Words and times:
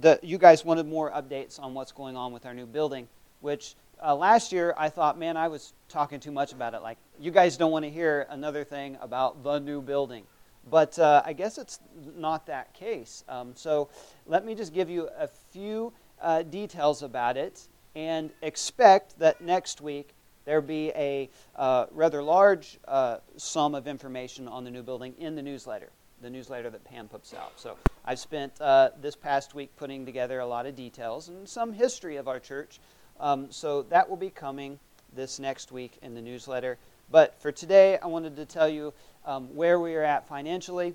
the, 0.00 0.18
you 0.22 0.38
guys 0.38 0.64
wanted 0.64 0.86
more 0.86 1.10
updates 1.10 1.60
on 1.60 1.74
what's 1.74 1.92
going 1.92 2.16
on 2.16 2.32
with 2.32 2.46
our 2.46 2.54
new 2.54 2.66
building, 2.66 3.08
which 3.40 3.74
uh, 4.02 4.14
last 4.14 4.52
year 4.52 4.74
I 4.76 4.88
thought, 4.88 5.18
man, 5.18 5.36
I 5.36 5.48
was 5.48 5.72
talking 5.88 6.20
too 6.20 6.32
much 6.32 6.52
about 6.52 6.74
it. 6.74 6.82
Like, 6.82 6.98
you 7.18 7.30
guys 7.30 7.56
don't 7.56 7.70
want 7.70 7.84
to 7.84 7.90
hear 7.90 8.26
another 8.30 8.64
thing 8.64 8.96
about 9.00 9.42
the 9.42 9.58
new 9.58 9.82
building. 9.82 10.24
But 10.70 10.98
uh, 10.98 11.22
I 11.24 11.32
guess 11.32 11.58
it's 11.58 11.80
not 12.16 12.46
that 12.46 12.74
case. 12.74 13.24
Um, 13.28 13.52
so 13.54 13.88
let 14.26 14.44
me 14.44 14.54
just 14.54 14.74
give 14.74 14.90
you 14.90 15.08
a 15.18 15.26
few 15.26 15.92
uh, 16.20 16.42
details 16.42 17.02
about 17.02 17.36
it 17.36 17.68
and 17.94 18.30
expect 18.42 19.18
that 19.18 19.40
next 19.40 19.80
week 19.80 20.14
there 20.44 20.60
be 20.60 20.90
a 20.90 21.28
uh, 21.56 21.86
rather 21.92 22.22
large 22.22 22.78
uh, 22.88 23.18
sum 23.36 23.74
of 23.74 23.86
information 23.86 24.48
on 24.48 24.64
the 24.64 24.70
new 24.70 24.82
building 24.82 25.14
in 25.18 25.34
the 25.34 25.42
newsletter, 25.42 25.90
the 26.20 26.30
newsletter 26.30 26.70
that 26.70 26.84
Pam 26.84 27.08
puts 27.08 27.34
out. 27.34 27.52
So 27.56 27.76
I've 28.04 28.18
spent 28.18 28.52
uh, 28.60 28.90
this 29.00 29.16
past 29.16 29.54
week 29.54 29.70
putting 29.76 30.04
together 30.04 30.40
a 30.40 30.46
lot 30.46 30.66
of 30.66 30.76
details 30.76 31.28
and 31.28 31.48
some 31.48 31.72
history 31.72 32.16
of 32.16 32.28
our 32.28 32.38
church. 32.38 32.78
Um, 33.18 33.50
so 33.50 33.82
that 33.82 34.08
will 34.08 34.16
be 34.16 34.30
coming 34.30 34.78
this 35.14 35.38
next 35.38 35.72
week 35.72 35.98
in 36.02 36.14
the 36.14 36.22
newsletter. 36.22 36.78
But 37.10 37.40
for 37.40 37.50
today, 37.50 37.98
I 37.98 38.06
wanted 38.06 38.36
to 38.36 38.44
tell 38.44 38.68
you 38.68 38.92
um, 39.24 39.54
where 39.54 39.80
we 39.80 39.94
are 39.94 40.04
at 40.04 40.28
financially. 40.28 40.94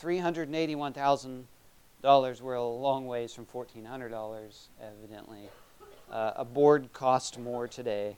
$381,000 0.00 2.40
were 2.40 2.54
a 2.54 2.64
long 2.64 3.06
ways 3.06 3.32
from 3.32 3.46
$1,400, 3.46 4.68
evidently. 4.82 5.48
Uh, 6.10 6.32
a 6.36 6.44
board 6.44 6.92
cost 6.92 7.38
more 7.38 7.68
today 7.68 8.16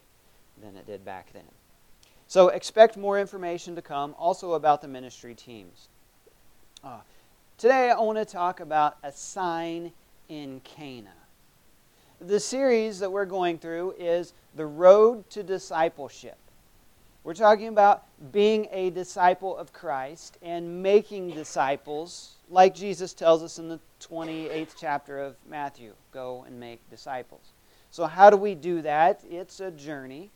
than 0.62 0.76
it 0.76 0.86
did 0.86 1.04
back 1.04 1.32
then. 1.32 1.42
So 2.28 2.48
expect 2.48 2.96
more 2.96 3.20
information 3.20 3.76
to 3.76 3.82
come, 3.82 4.14
also 4.18 4.54
about 4.54 4.80
the 4.80 4.88
ministry 4.88 5.34
teams. 5.34 5.88
Uh, 6.82 7.00
today 7.62 7.92
I 7.96 8.00
want 8.00 8.18
to 8.18 8.24
talk 8.24 8.58
about 8.58 8.96
a 9.04 9.12
sign 9.12 9.92
in 10.28 10.60
Cana. 10.64 11.14
The 12.20 12.40
series 12.40 12.98
that 12.98 13.12
we're 13.12 13.24
going 13.24 13.58
through 13.58 13.94
is 14.00 14.34
The 14.56 14.66
Road 14.66 15.30
to 15.30 15.44
Discipleship. 15.44 16.36
We're 17.22 17.34
talking 17.34 17.68
about 17.68 18.02
being 18.32 18.66
a 18.72 18.90
disciple 18.90 19.56
of 19.56 19.72
Christ 19.72 20.38
and 20.42 20.82
making 20.82 21.34
disciples, 21.34 22.34
like 22.50 22.74
Jesus 22.74 23.14
tells 23.14 23.44
us 23.44 23.60
in 23.60 23.68
the 23.68 23.78
28th 24.00 24.74
chapter 24.76 25.20
of 25.20 25.36
Matthew 25.48 25.92
go 26.10 26.42
and 26.44 26.58
make 26.58 26.80
disciples. 26.90 27.52
So, 27.92 28.06
how 28.06 28.28
do 28.28 28.36
we 28.36 28.56
do 28.56 28.82
that? 28.82 29.20
It's 29.30 29.60
a 29.60 29.70
journey 29.70 30.30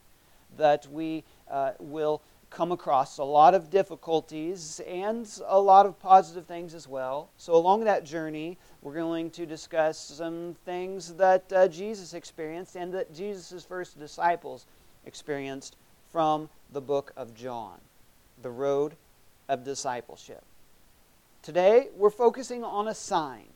that 0.57 0.87
we 0.93 1.25
uh, 1.51 1.73
will 1.81 2.23
come 2.51 2.73
across 2.73 3.19
a 3.19 3.25
lot 3.25 3.55
of 3.55 3.71
difficulties 3.71 4.81
and 4.87 5.29
a 5.47 5.61
lot 5.61 5.87
of 5.87 5.99
positive 6.01 6.47
things 6.47 6.75
as 6.75 6.89
well. 6.89 7.29
So, 7.37 7.55
along 7.55 7.85
that 7.85 8.05
journey, 8.05 8.57
we're 8.83 8.95
going 8.95 9.31
to 9.31 9.47
discuss 9.47 9.99
some 9.99 10.57
things 10.65 11.15
that 11.15 11.53
uh, 11.53 11.69
Jesus 11.69 12.15
experienced 12.15 12.77
and 12.77 12.93
that 12.95 13.15
Jesus' 13.15 13.65
first 13.65 13.99
disciples 13.99 14.67
experienced 15.05 15.77
from 16.13 16.49
the 16.73 16.81
book 16.81 17.13
of 17.17 17.35
John, 17.35 17.79
the 18.43 18.51
road 18.51 18.95
of 19.49 19.65
discipleship. 19.65 20.43
Today, 21.43 21.89
we're 21.95 22.11
focusing 22.11 22.65
on 22.65 22.89
a 22.89 22.95
sign. 22.95 23.47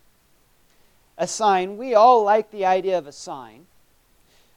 A 1.19 1.27
sign, 1.27 1.77
we 1.77 1.95
all 1.95 2.23
like 2.23 2.51
the 2.51 2.65
idea 2.65 2.97
of 2.97 3.07
a 3.07 3.13
sign. 3.13 3.67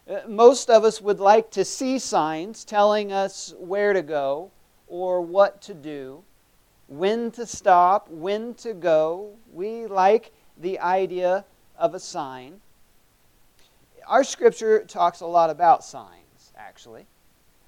Uh, 0.08 0.20
most 0.28 0.68
of 0.68 0.84
us 0.84 1.00
would 1.00 1.20
like 1.20 1.50
to 1.50 1.64
see 1.64 1.98
signs 1.98 2.64
telling 2.64 3.12
us 3.12 3.54
where 3.58 3.92
to 3.92 4.02
go 4.02 4.50
or 4.86 5.20
what 5.20 5.62
to 5.62 5.74
do, 5.74 6.22
when 6.88 7.30
to 7.30 7.46
stop, 7.46 8.08
when 8.10 8.54
to 8.54 8.74
go. 8.74 9.30
We 9.52 9.86
like 9.86 10.32
the 10.58 10.78
idea 10.78 11.44
of 11.78 11.94
a 11.94 12.00
sign. 12.00 12.60
Our 14.06 14.24
scripture 14.24 14.84
talks 14.84 15.20
a 15.20 15.26
lot 15.26 15.48
about 15.48 15.84
signs, 15.84 16.52
actually 16.56 17.06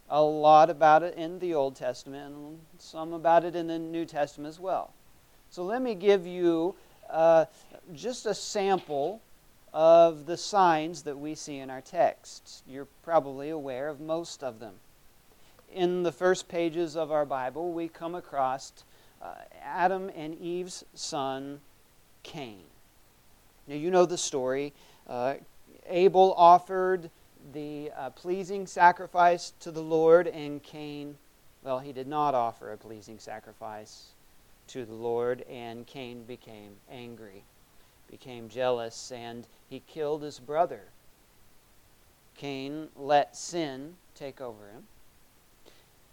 a 0.08 0.22
lot 0.22 0.70
about 0.70 1.02
it 1.02 1.14
in 1.16 1.38
the 1.38 1.54
Old 1.54 1.74
Testament 1.74 2.34
and 2.34 2.60
some 2.78 3.12
about 3.12 3.44
it 3.44 3.56
in 3.56 3.66
the 3.66 3.78
New 3.78 4.04
Testament 4.04 4.48
as 4.48 4.60
well. 4.60 4.92
So 5.50 5.64
let 5.64 5.82
me 5.82 5.94
give 5.94 6.26
you 6.26 6.74
uh, 7.10 7.46
just 7.92 8.26
a 8.26 8.34
sample 8.34 9.20
of 9.76 10.24
the 10.24 10.38
signs 10.38 11.02
that 11.02 11.18
we 11.18 11.34
see 11.34 11.58
in 11.58 11.68
our 11.68 11.82
text. 11.82 12.62
You're 12.66 12.88
probably 13.04 13.50
aware 13.50 13.88
of 13.88 14.00
most 14.00 14.42
of 14.42 14.58
them. 14.58 14.72
In 15.70 16.02
the 16.02 16.12
first 16.12 16.48
pages 16.48 16.96
of 16.96 17.12
our 17.12 17.26
Bible, 17.26 17.72
we 17.74 17.88
come 17.88 18.14
across 18.14 18.72
uh, 19.20 19.34
Adam 19.62 20.10
and 20.16 20.34
Eve's 20.40 20.82
son, 20.94 21.60
Cain. 22.22 22.62
Now, 23.68 23.74
you 23.74 23.90
know 23.90 24.06
the 24.06 24.16
story. 24.16 24.72
Uh, 25.06 25.34
Abel 25.86 26.32
offered 26.38 27.10
the 27.52 27.90
uh, 27.98 28.08
pleasing 28.10 28.66
sacrifice 28.66 29.52
to 29.60 29.70
the 29.70 29.82
Lord, 29.82 30.26
and 30.26 30.62
Cain, 30.62 31.18
well, 31.62 31.80
he 31.80 31.92
did 31.92 32.06
not 32.06 32.34
offer 32.34 32.72
a 32.72 32.78
pleasing 32.78 33.18
sacrifice 33.18 34.06
to 34.68 34.86
the 34.86 34.94
Lord, 34.94 35.44
and 35.50 35.86
Cain 35.86 36.24
became 36.24 36.76
angry, 36.90 37.42
became 38.10 38.48
jealous, 38.48 39.10
and 39.12 39.46
he 39.68 39.80
killed 39.80 40.22
his 40.22 40.38
brother. 40.38 40.82
Cain 42.36 42.88
let 42.96 43.36
sin 43.36 43.96
take 44.14 44.40
over 44.40 44.68
him. 44.68 44.84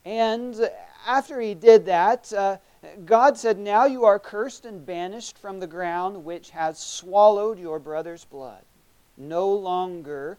And 0.06 0.70
after 1.06 1.40
he 1.40 1.54
did 1.54 1.86
that, 1.86 2.32
uh, 2.34 2.58
God 3.06 3.38
said, 3.38 3.58
Now 3.58 3.86
you 3.86 4.04
are 4.04 4.20
cursed 4.20 4.66
and 4.66 4.86
banished 4.86 5.38
from 5.38 5.60
the 5.60 5.68
ground 5.68 6.26
which 6.26 6.50
has 6.50 6.78
swallowed 6.78 7.58
your 7.58 7.80
brother's 7.80 8.26
blood. 8.26 8.64
No 9.16 9.50
longer 9.54 10.38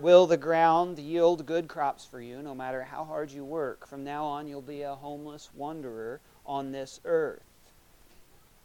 will 0.00 0.26
the 0.26 0.36
ground 0.36 0.98
yield 0.98 1.46
good 1.46 1.68
crops 1.68 2.04
for 2.04 2.20
you 2.20 2.42
no 2.42 2.54
matter 2.54 2.82
how 2.82 3.04
hard 3.04 3.30
you 3.30 3.44
work. 3.44 3.86
From 3.86 4.04
now 4.04 4.24
on, 4.24 4.46
you'll 4.46 4.62
be 4.62 4.82
a 4.82 4.94
homeless 4.94 5.50
wanderer 5.54 6.20
on 6.46 6.72
this 6.72 7.00
earth. 7.04 7.42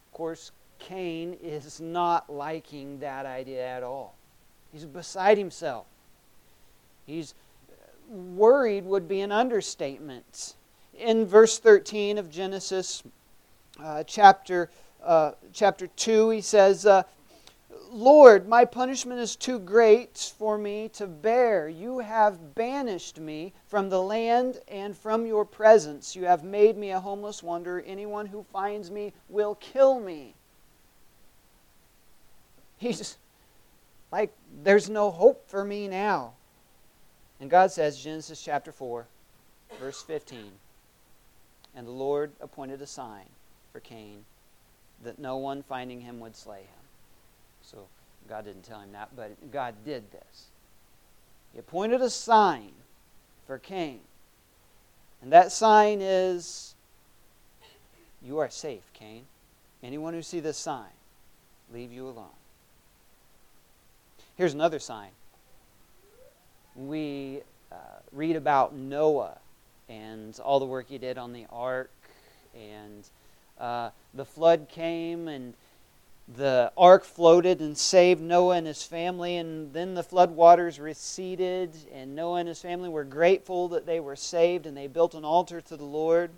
Of 0.08 0.14
course, 0.14 0.52
Cain 0.80 1.38
is 1.44 1.80
not 1.80 2.30
liking 2.30 3.00
that 3.00 3.26
idea 3.26 3.66
at 3.66 3.84
all. 3.84 4.16
He's 4.72 4.86
beside 4.86 5.38
himself. 5.38 5.86
He's 7.06 7.34
worried, 8.08 8.86
would 8.86 9.08
be 9.08 9.22
an 9.22 9.32
understatement. 9.32 10.56
In 10.98 11.26
verse 11.26 11.60
13 11.60 12.18
of 12.18 12.30
Genesis 12.30 13.04
uh, 13.82 14.04
chapter, 14.04 14.70
uh, 15.04 15.32
chapter 15.54 15.88
2, 15.88 16.30
he 16.32 16.42
says, 16.42 16.86
uh, 16.86 17.04
Lord, 17.92 18.48
my 18.48 18.66
punishment 18.66 19.20
is 19.20 19.36
too 19.36 19.58
great 19.58 20.34
for 20.38 20.58
me 20.58 20.90
to 20.90 21.08
bear. 21.08 21.68
You 21.68 22.00
have 22.00 22.54
banished 22.54 23.20
me 23.20 23.54
from 23.68 23.90
the 23.90 24.02
land 24.02 24.60
and 24.68 24.96
from 24.96 25.26
your 25.26 25.46
presence. 25.46 26.16
You 26.16 26.26
have 26.26 26.44
made 26.44 26.78
me 26.78 26.92
a 26.92 27.00
homeless 27.00 27.42
wanderer. 27.42 27.84
Anyone 27.88 28.28
who 28.28 28.44
finds 28.44 28.92
me 28.92 29.14
will 29.28 29.56
kill 29.56 30.00
me. 30.00 30.36
He's 32.80 33.18
like, 34.12 34.34
there's 34.64 34.90
no 34.90 35.12
hope 35.12 35.48
for 35.48 35.64
me 35.64 35.88
now. 35.88 36.34
And 37.40 37.50
God 37.50 37.72
says, 37.72 38.02
Genesis 38.02 38.42
chapter 38.42 38.72
4, 38.72 39.06
verse 39.80 40.02
15, 40.02 40.52
And 41.76 41.88
the 41.88 41.92
Lord 41.92 42.32
appointed 42.42 42.82
a 42.82 42.88
sign 42.88 43.26
for 43.72 43.80
Cain 43.80 44.26
that 45.04 45.20
no 45.20 45.38
one 45.38 45.64
finding 45.64 46.02
him 46.02 46.20
would 46.20 46.36
slay 46.36 46.60
him. 46.62 46.84
So 47.62 47.88
God 48.28 48.46
didn't 48.46 48.64
tell 48.64 48.82
him 48.82 48.92
that, 48.94 49.10
but 49.16 49.52
God 49.52 49.76
did 49.86 50.12
this. 50.12 50.48
He 51.54 51.60
appointed 51.60 52.02
a 52.02 52.10
sign 52.10 52.72
for 53.48 53.58
Cain. 53.58 54.02
And 55.22 55.32
that 55.32 55.52
sign 55.52 56.00
is 56.02 56.76
you 58.22 58.40
are 58.40 58.50
safe, 58.50 58.84
Cain. 58.94 59.26
Anyone 59.82 60.14
who 60.14 60.22
see 60.22 60.40
this 60.40 60.58
sign, 60.58 60.92
leave 61.74 61.92
you 61.92 62.08
alone. 62.08 62.28
Here's 64.40 64.54
another 64.54 64.80
sign. 64.80 65.10
We 66.74 67.42
uh, 67.74 67.76
read 68.14 68.38
about 68.38 68.74
Noah 68.74 69.38
and 69.90 70.40
all 70.40 70.62
the 70.62 70.66
work 70.66 70.88
he 70.88 70.98
did 70.98 71.18
on 71.18 71.34
the 71.34 71.46
ark, 71.50 71.92
and 72.56 73.04
uh, 73.60 73.90
the 74.14 74.24
flood 74.24 74.70
came, 74.70 75.28
and 75.28 75.56
the 76.38 76.72
ark 76.78 77.04
floated 77.04 77.60
and 77.60 77.78
saved 77.78 78.22
Noah 78.22 78.56
and 78.56 78.66
his 78.66 78.82
family, 78.82 79.36
and 79.36 79.74
then 79.74 79.94
the 79.94 80.04
flood 80.04 80.32
waters 80.32 80.80
receded, 80.80 81.76
and 81.94 82.16
Noah 82.16 82.40
and 82.40 82.48
his 82.48 82.62
family 82.62 82.88
were 82.88 83.04
grateful 83.04 83.68
that 83.68 83.86
they 83.86 84.00
were 84.00 84.16
saved, 84.16 84.66
and 84.66 84.78
they 84.78 84.88
built 84.88 85.16
an 85.16 85.26
altar 85.26 85.60
to 85.60 85.76
the 85.76 85.84
Lord. 85.84 86.32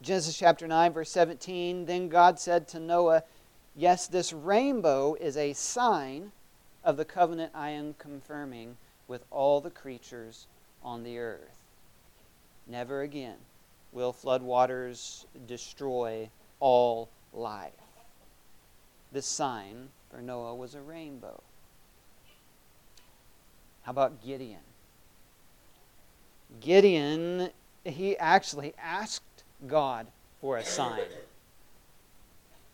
Genesis 0.00 0.38
chapter 0.38 0.66
9, 0.66 0.94
verse 0.94 1.10
17 1.10 1.84
Then 1.84 2.08
God 2.08 2.40
said 2.40 2.66
to 2.68 2.80
Noah, 2.80 3.24
Yes, 3.76 4.06
this 4.06 4.32
rainbow 4.32 5.16
is 5.20 5.36
a 5.36 5.52
sign 5.52 6.32
of 6.88 6.96
the 6.96 7.04
covenant 7.04 7.52
I 7.54 7.68
am 7.68 7.94
confirming 7.98 8.78
with 9.08 9.22
all 9.30 9.60
the 9.60 9.68
creatures 9.68 10.46
on 10.82 11.04
the 11.04 11.18
earth. 11.18 11.66
Never 12.66 13.02
again 13.02 13.36
will 13.92 14.10
floodwaters 14.10 15.26
destroy 15.46 16.30
all 16.60 17.10
life. 17.34 17.72
This 19.12 19.26
sign 19.26 19.90
for 20.10 20.22
Noah 20.22 20.54
was 20.54 20.74
a 20.74 20.80
rainbow. 20.80 21.42
How 23.82 23.90
about 23.90 24.24
Gideon? 24.24 24.60
Gideon, 26.58 27.50
he 27.84 28.16
actually 28.16 28.72
asked 28.82 29.44
God 29.66 30.06
for 30.40 30.56
a 30.56 30.64
sign. 30.64 31.00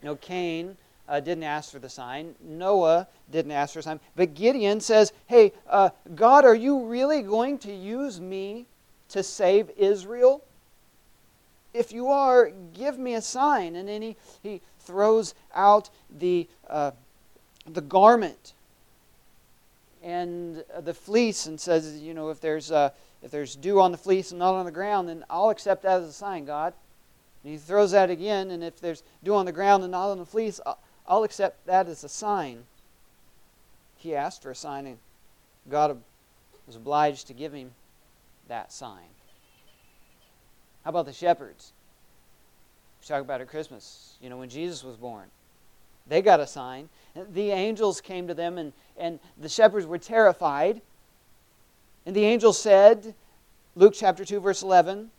You 0.01 0.11
know, 0.11 0.15
Cain 0.15 0.77
uh, 1.09 1.21
didn't 1.21 1.45
ask 1.45 1.71
for 1.71 1.79
the 1.79 1.89
sign. 1.89 2.35
Noah 2.43 3.07
didn't 3.31 3.53
ask 3.53 3.75
for 3.75 3.81
a 3.81 3.83
sign. 3.83 4.01
But 4.17 4.35
Gideon 4.35 4.81
says, 4.81 5.13
Hey, 5.27 5.53
uh, 5.69 5.91
God, 6.15 6.45
are 6.45 6.55
you 6.55 6.87
really 6.87 7.23
going 7.23 7.59
to 7.59 7.73
use 7.73 8.21
me 8.21 8.67
to 9.11 9.23
save 9.23 9.71
Israel? 9.77 10.43
If 11.73 11.93
you 11.93 12.09
are, 12.09 12.51
give 12.73 12.99
me 12.99 13.15
a 13.15 13.23
sign. 13.23 13.77
And 13.77 13.89
then 13.89 14.01
he, 14.01 14.17
he 14.43 14.61
throws 14.81 15.35
out 15.55 15.91
the, 16.19 16.49
uh, 16.71 16.93
the 17.67 17.81
garment 17.83 18.55
and 20.03 20.65
the 20.81 20.95
fleece 20.95 21.47
and 21.47 21.61
says, 21.61 22.01
You 22.01 22.15
know, 22.15 22.31
if 22.31 22.41
there's, 22.41 22.71
uh, 22.71 22.91
if 23.23 23.31
there's 23.31 23.57
dew 23.57 23.81
on 23.81 23.93
the 23.93 23.99
fleece 23.99 24.31
and 24.31 24.39
not 24.39 24.55
on 24.55 24.65
the 24.65 24.73
ground, 24.73 25.09
then 25.09 25.25
I'll 25.29 25.51
accept 25.51 25.83
that 25.83 26.01
as 26.01 26.09
a 26.09 26.13
sign, 26.13 26.45
God. 26.45 26.73
And 27.43 27.53
he 27.53 27.59
throws 27.59 27.91
that 27.91 28.09
again, 28.09 28.51
and 28.51 28.65
if 28.65 28.81
there's 28.81 29.03
dew 29.23 29.35
on 29.35 29.45
the 29.45 29.53
ground 29.53 29.83
and 29.83 29.93
not 29.93 30.11
on 30.11 30.19
the 30.19 30.25
fleece, 30.25 30.61
I'll 30.65 30.79
accept 31.25 31.67
that 31.67 31.87
as 31.87 32.05
a 32.05 32.09
sign. 32.09 32.65
He 33.97 34.15
asked 34.15 34.43
for 34.43 34.51
a 34.51 34.55
sign, 34.55 34.87
and 34.87 34.99
God 35.69 36.01
was 36.67 36.77
obliged 36.77 37.27
to 37.29 37.33
give 37.33 37.53
him 37.53 37.73
that 38.49 38.73
sign. 38.73 39.09
How 40.85 40.91
about 40.91 41.07
the 41.07 41.13
shepherds? 41.13 41.73
We 43.01 43.07
talk 43.07 43.23
about 43.23 43.41
at 43.41 43.49
Christmas, 43.49 44.17
you 44.21 44.29
know, 44.29 44.39
when 44.39 44.49
Jesus 44.49 44.85
was 44.85 44.97
born. 44.97 45.27
They 46.07 46.21
got 46.21 46.41
a 46.41 46.47
sign. 46.47 46.89
The 47.33 47.51
angels 47.51 48.01
came 48.01 48.29
to 48.29 48.35
them, 48.35 48.59
and, 48.59 48.73
and 48.99 49.19
the 49.41 49.49
shepherds 49.49 49.87
were 49.87 49.99
terrified. 49.99 50.83
And 52.05 52.15
the 52.15 52.25
angel 52.25 52.53
said, 52.53 53.15
Luke 53.75 53.95
chapter 53.97 54.25
2, 54.25 54.41
verse 54.41 54.63
11, 54.63 55.11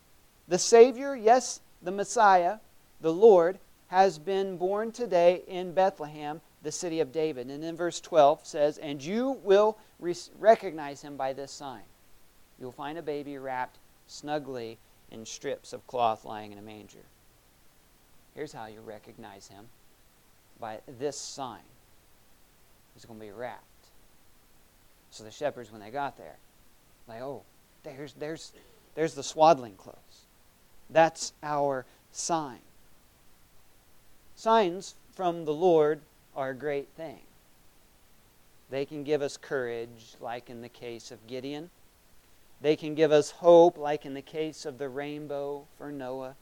The 0.48 0.60
Savior, 0.60 1.16
yes, 1.16 1.60
the 1.82 1.92
Messiah, 1.92 2.58
the 3.02 3.14
Lord, 3.14 3.58
has 3.88 4.18
been 4.18 4.58
born 4.58 4.92
today 4.92 5.44
in 5.48 5.74
Bethlehem, 5.74 6.42
the 6.64 6.72
city 6.72 7.00
of 7.00 7.12
David. 7.12 7.50
And 7.50 7.64
in 7.64 7.76
verse 7.76 8.02
12 8.02 8.46
says, 8.46 8.78
And 8.78 9.04
you 9.04 9.40
will 9.44 9.78
re- 10.00 10.16
recognize 10.40 11.02
him 11.02 11.16
by 11.16 11.34
this 11.34 11.52
sign. 11.52 11.84
You'll 12.60 12.72
find 12.72 12.98
a 12.98 13.04
baby 13.04 13.38
wrapped 13.38 13.78
snugly 14.08 14.78
in 15.12 15.26
strips 15.26 15.74
of 15.74 15.86
cloth 15.88 16.26
lying 16.26 16.52
in 16.52 16.58
a 16.58 16.62
manger. 16.62 17.06
Here's 18.34 18.52
how 18.52 18.66
you 18.66 18.82
recognize 18.82 19.48
him 19.48 19.66
by 20.60 20.80
this 21.00 21.18
sign. 21.18 21.62
He's 22.94 23.06
going 23.06 23.20
to 23.20 23.26
be 23.26 23.32
wrapped. 23.32 23.64
So 25.12 25.24
the 25.24 25.32
shepherds, 25.32 25.72
when 25.72 25.82
they 25.82 25.92
got 25.92 26.18
there, 26.18 26.38
like, 27.08 27.22
oh, 27.22 27.44
there's, 27.84 28.14
there's, 28.14 28.52
there's 28.96 29.14
the 29.14 29.24
swaddling 29.24 29.76
clothes. 29.76 30.26
That's 30.90 31.34
our 31.44 31.86
sign. 32.12 32.60
Signs 34.36 34.96
from 35.14 35.46
the 35.46 35.54
Lord 35.54 36.02
are 36.36 36.50
a 36.50 36.56
great 36.56 36.90
thing. 36.90 37.22
They 38.70 38.86
can 38.86 39.04
give 39.04 39.22
us 39.22 39.38
courage, 39.38 40.16
like 40.20 40.50
in 40.50 40.62
the 40.62 40.70
case 40.70 41.12
of 41.12 41.26
Gideon. 41.28 41.70
They 42.62 42.76
can 42.76 42.96
give 42.96 43.12
us 43.12 43.32
hope, 43.32 43.78
like 43.78 44.06
in 44.06 44.14
the 44.14 44.22
case 44.22 44.66
of 44.66 44.78
the 44.78 44.90
rainbow 44.90 45.66
for 45.78 45.92
Noah. 45.92 46.36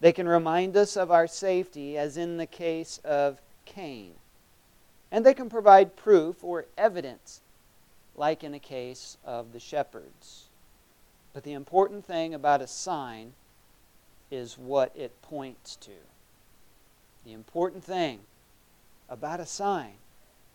They 0.00 0.12
can 0.12 0.28
remind 0.28 0.76
us 0.76 0.96
of 0.96 1.10
our 1.10 1.26
safety, 1.26 1.96
as 1.96 2.16
in 2.16 2.36
the 2.36 2.46
case 2.46 3.00
of 3.04 3.40
Cain. 3.64 4.12
And 5.10 5.24
they 5.24 5.34
can 5.34 5.48
provide 5.48 5.96
proof 5.96 6.42
or 6.44 6.66
evidence, 6.76 7.40
like 8.14 8.44
in 8.44 8.52
the 8.52 8.58
case 8.58 9.16
of 9.24 9.52
the 9.52 9.60
shepherds. 9.60 10.48
But 11.32 11.44
the 11.44 11.52
important 11.52 12.04
thing 12.04 12.34
about 12.34 12.60
a 12.60 12.66
sign 12.66 13.32
is 14.30 14.58
what 14.58 14.92
it 14.94 15.22
points 15.22 15.76
to. 15.76 15.92
The 17.26 17.32
important 17.32 17.82
thing 17.82 18.20
about 19.08 19.40
a 19.40 19.46
sign 19.46 19.94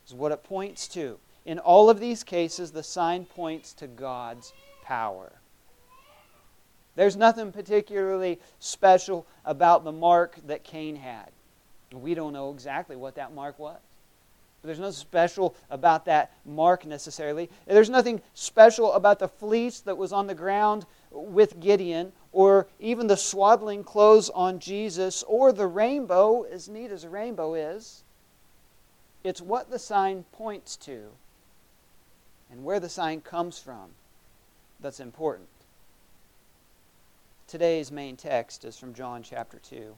is 0.07 0.13
what 0.13 0.31
it 0.31 0.41
points 0.41 0.87
to. 0.89 1.19
In 1.45 1.59
all 1.59 1.89
of 1.89 1.99
these 1.99 2.23
cases, 2.23 2.71
the 2.71 2.81
sign 2.81 3.25
points 3.25 3.73
to 3.73 3.87
God's 3.87 4.53
power. 4.81 5.33
There's 6.95 7.17
nothing 7.17 7.51
particularly 7.51 8.39
special 8.59 9.27
about 9.43 9.83
the 9.83 9.91
mark 9.91 10.39
that 10.47 10.63
Cain 10.63 10.95
had. 10.95 11.31
We 11.91 12.13
don't 12.13 12.31
know 12.31 12.51
exactly 12.53 12.95
what 12.95 13.15
that 13.15 13.33
mark 13.33 13.59
was. 13.59 13.79
There's 14.63 14.79
nothing 14.79 14.93
special 14.93 15.55
about 15.69 16.05
that 16.05 16.31
mark 16.45 16.85
necessarily. 16.85 17.49
There's 17.67 17.89
nothing 17.89 18.21
special 18.33 18.93
about 18.93 19.19
the 19.19 19.27
fleece 19.27 19.81
that 19.81 19.97
was 19.97 20.13
on 20.13 20.27
the 20.27 20.35
ground 20.35 20.85
with 21.09 21.59
Gideon, 21.59 22.13
or 22.31 22.67
even 22.79 23.07
the 23.07 23.17
swaddling 23.17 23.83
clothes 23.83 24.29
on 24.29 24.59
Jesus, 24.59 25.23
or 25.23 25.51
the 25.51 25.67
rainbow, 25.67 26.43
as 26.43 26.69
neat 26.69 26.91
as 26.91 27.03
a 27.03 27.09
rainbow 27.09 27.53
is. 27.53 28.03
It's 29.23 29.41
what 29.41 29.69
the 29.69 29.79
sign 29.79 30.23
points 30.31 30.75
to 30.77 31.09
and 32.49 32.63
where 32.63 32.79
the 32.79 32.89
sign 32.89 33.21
comes 33.21 33.59
from 33.59 33.91
that's 34.79 34.99
important. 34.99 35.47
Today's 37.47 37.91
main 37.91 38.15
text 38.15 38.65
is 38.65 38.77
from 38.77 38.93
John 38.93 39.23
chapter 39.23 39.59
2. 39.59 39.95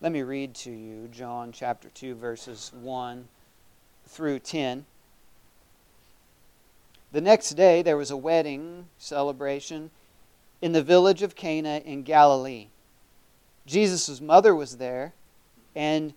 Let 0.00 0.12
me 0.12 0.22
read 0.22 0.54
to 0.56 0.70
you 0.70 1.08
John 1.08 1.52
chapter 1.52 1.88
2, 1.88 2.14
verses 2.14 2.72
1 2.74 3.28
through 4.06 4.38
10. 4.40 4.86
The 7.12 7.20
next 7.20 7.50
day 7.50 7.82
there 7.82 7.96
was 7.96 8.10
a 8.10 8.16
wedding 8.16 8.86
celebration 8.98 9.90
in 10.64 10.72
the 10.72 10.82
village 10.82 11.20
of 11.20 11.34
Cana 11.34 11.82
in 11.84 12.02
Galilee. 12.02 12.68
Jesus' 13.66 14.18
mother 14.18 14.54
was 14.54 14.78
there, 14.78 15.12
and 15.76 16.14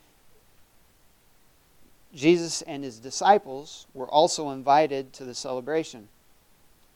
Jesus 2.16 2.62
and 2.62 2.82
his 2.82 2.98
disciples 2.98 3.88
were 3.94 4.08
also 4.08 4.52
invited 4.52 5.12
to 5.12 5.26
the 5.26 5.36
celebration. 5.36 6.08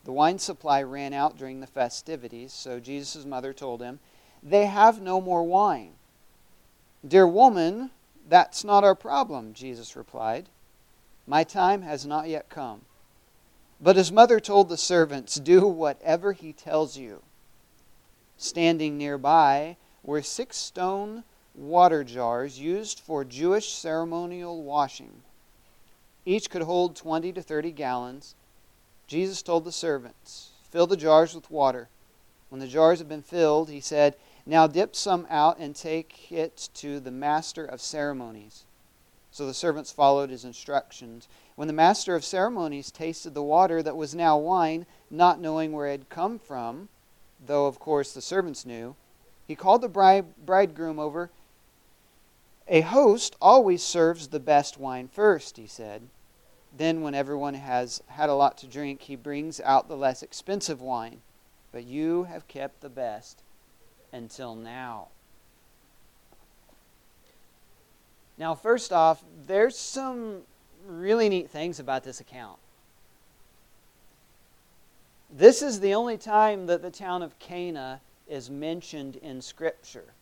The 0.05 0.13
wine 0.13 0.39
supply 0.39 0.81
ran 0.81 1.11
out 1.11 1.37
during 1.37 1.59
the 1.59 1.67
festivities, 1.67 2.53
so 2.53 2.79
Jesus' 2.79 3.25
mother 3.25 3.51
told 3.51 3.81
him, 3.81 3.99
They 4.41 4.67
have 4.67 5.01
no 5.01 5.19
more 5.19 5.43
wine. 5.43 5.91
Dear 7.05 7.27
woman, 7.27 7.91
That's 8.29 8.63
not 8.63 8.85
our 8.85 8.95
problem, 8.95 9.53
Jesus 9.53 9.97
replied. 9.97 10.47
My 11.27 11.43
time 11.43 11.81
has 11.81 12.05
not 12.05 12.29
yet 12.29 12.47
come. 12.47 12.83
But 13.81 13.97
his 13.97 14.09
mother 14.09 14.39
told 14.39 14.69
the 14.69 14.77
servants, 14.77 15.35
Do 15.35 15.67
whatever 15.67 16.31
he 16.31 16.53
tells 16.53 16.97
you. 16.97 17.23
Standing 18.41 18.97
nearby 18.97 19.77
were 20.01 20.23
six 20.23 20.57
stone 20.57 21.23
water 21.53 22.03
jars 22.03 22.57
used 22.59 22.99
for 22.99 23.23
Jewish 23.23 23.71
ceremonial 23.71 24.63
washing. 24.63 25.21
Each 26.25 26.49
could 26.49 26.63
hold 26.63 26.95
20 26.95 27.33
to 27.33 27.41
30 27.43 27.71
gallons. 27.71 28.33
Jesus 29.05 29.43
told 29.43 29.63
the 29.63 29.71
servants, 29.71 30.53
Fill 30.71 30.87
the 30.87 30.97
jars 30.97 31.35
with 31.35 31.51
water. 31.51 31.87
When 32.49 32.59
the 32.59 32.67
jars 32.67 32.97
had 32.97 33.07
been 33.07 33.21
filled, 33.21 33.69
he 33.69 33.79
said, 33.79 34.15
Now 34.43 34.65
dip 34.65 34.95
some 34.95 35.27
out 35.29 35.59
and 35.59 35.75
take 35.75 36.31
it 36.31 36.69
to 36.73 36.99
the 36.99 37.11
master 37.11 37.63
of 37.63 37.79
ceremonies. 37.79 38.65
So 39.29 39.45
the 39.45 39.53
servants 39.53 39.91
followed 39.91 40.31
his 40.31 40.45
instructions. 40.45 41.27
When 41.55 41.67
the 41.67 41.75
master 41.75 42.15
of 42.15 42.25
ceremonies 42.25 42.89
tasted 42.89 43.35
the 43.35 43.43
water 43.43 43.83
that 43.83 43.95
was 43.95 44.15
now 44.15 44.35
wine, 44.39 44.87
not 45.11 45.39
knowing 45.39 45.73
where 45.73 45.85
it 45.85 45.91
had 45.91 46.09
come 46.09 46.39
from, 46.39 46.89
though 47.45 47.65
of 47.65 47.79
course 47.79 48.13
the 48.13 48.21
servants 48.21 48.65
knew, 48.65 48.95
he 49.47 49.55
called 49.55 49.81
the 49.81 49.89
bride, 49.89 50.25
bridegroom 50.45 50.99
over. 50.99 51.29
A 52.67 52.81
host 52.81 53.35
always 53.41 53.83
serves 53.83 54.27
the 54.27 54.39
best 54.39 54.77
wine 54.77 55.09
first, 55.09 55.57
he 55.57 55.67
said. 55.67 56.03
Then, 56.75 57.01
when 57.01 57.13
everyone 57.13 57.55
has 57.55 58.01
had 58.07 58.29
a 58.29 58.33
lot 58.33 58.57
to 58.59 58.67
drink, 58.67 59.01
he 59.01 59.17
brings 59.17 59.59
out 59.59 59.89
the 59.89 59.97
less 59.97 60.23
expensive 60.23 60.79
wine. 60.79 61.19
But 61.73 61.83
you 61.83 62.23
have 62.23 62.47
kept 62.47 62.79
the 62.79 62.89
best 62.89 63.41
until 64.13 64.55
now. 64.55 65.09
Now, 68.37 68.55
first 68.55 68.93
off, 68.93 69.21
there's 69.47 69.77
some 69.77 70.43
really 70.85 71.27
neat 71.27 71.49
things 71.49 71.77
about 71.77 72.05
this 72.05 72.21
account. 72.21 72.60
This 75.33 75.61
is 75.61 75.79
the 75.79 75.93
only 75.93 76.17
time 76.17 76.65
that 76.65 76.81
the 76.81 76.91
town 76.91 77.23
of 77.23 77.39
Cana 77.39 78.01
is 78.27 78.49
mentioned 78.49 79.15
in 79.15 79.41
Scripture. 79.41 80.13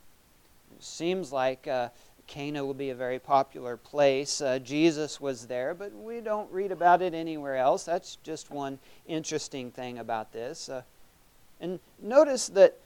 It 0.78 0.84
seems 0.84 1.32
like 1.32 1.68
uh, 1.68 1.90
Cana 2.28 2.64
would 2.64 2.78
be 2.78 2.92
a 2.92 2.96
very 2.96 3.18
popular 3.18 3.76
place. 3.76 4.40
Uh, 4.40 4.60
Jesus 4.60 5.20
was 5.20 5.48
there, 5.48 5.74
but 5.74 5.92
we 5.96 6.22
don't 6.22 6.52
read 6.52 6.72
about 6.72 7.02
it 7.02 7.16
anywhere 7.16 7.56
else. 7.56 7.86
That's 7.86 8.18
just 8.18 8.52
one 8.52 8.78
interesting 9.08 9.72
thing 9.72 9.98
about 9.98 10.32
this. 10.32 10.70
Uh, 10.70 10.84
and 11.60 11.80
notice 12.00 12.48
that 12.50 12.78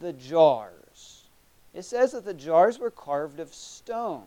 the 0.00 0.12
jars, 0.12 1.24
it 1.72 1.84
says 1.84 2.12
that 2.12 2.26
the 2.26 2.34
jars 2.34 2.78
were 2.78 2.90
carved 2.90 3.40
of 3.40 3.54
stone. 3.54 4.26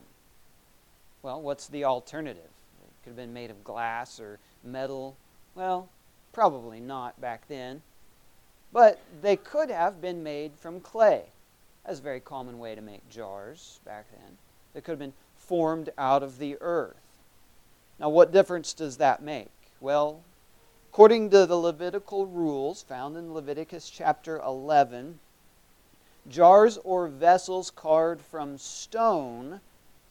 Well, 1.22 1.40
what's 1.40 1.68
the 1.68 1.86
alternative? 1.86 2.42
It 2.44 3.04
could 3.04 3.12
have 3.12 3.16
been 3.16 3.32
made 3.32 3.52
of 3.52 3.64
glass 3.64 4.20
or 4.20 4.40
metal. 4.64 5.16
Well, 5.54 5.88
probably 6.34 6.80
not 6.80 7.22
back 7.22 7.48
then. 7.48 7.82
But 8.74 9.00
they 9.22 9.36
could 9.36 9.70
have 9.70 10.02
been 10.02 10.24
made 10.24 10.54
from 10.56 10.82
clay. 10.82 11.26
That's 11.86 12.00
a 12.00 12.04
very 12.04 12.20
common 12.20 12.60
way 12.60 12.76
to 12.76 12.82
make 12.82 13.08
jars 13.10 13.80
back 13.86 14.06
then. 14.12 14.38
They 14.74 14.82
could 14.82 14.94
have 14.94 15.00
been 15.00 15.14
formed 15.38 15.90
out 15.98 16.24
of 16.24 16.40
the 16.40 16.58
earth. 16.60 16.96
Now, 18.00 18.10
what 18.10 18.32
difference 18.32 18.74
does 18.74 18.98
that 18.98 19.22
make? 19.22 19.52
Well, 19.80 20.22
according 20.92 21.30
to 21.30 21.46
the 21.46 21.58
Levitical 21.58 22.26
rules 22.26 22.82
found 22.82 23.16
in 23.16 23.34
Leviticus 23.34 23.90
chapter 23.90 24.40
11, 24.40 25.20
jars 26.28 26.80
or 26.84 27.08
vessels 27.08 27.70
carved 27.70 28.22
from 28.22 28.58
stone 28.58 29.60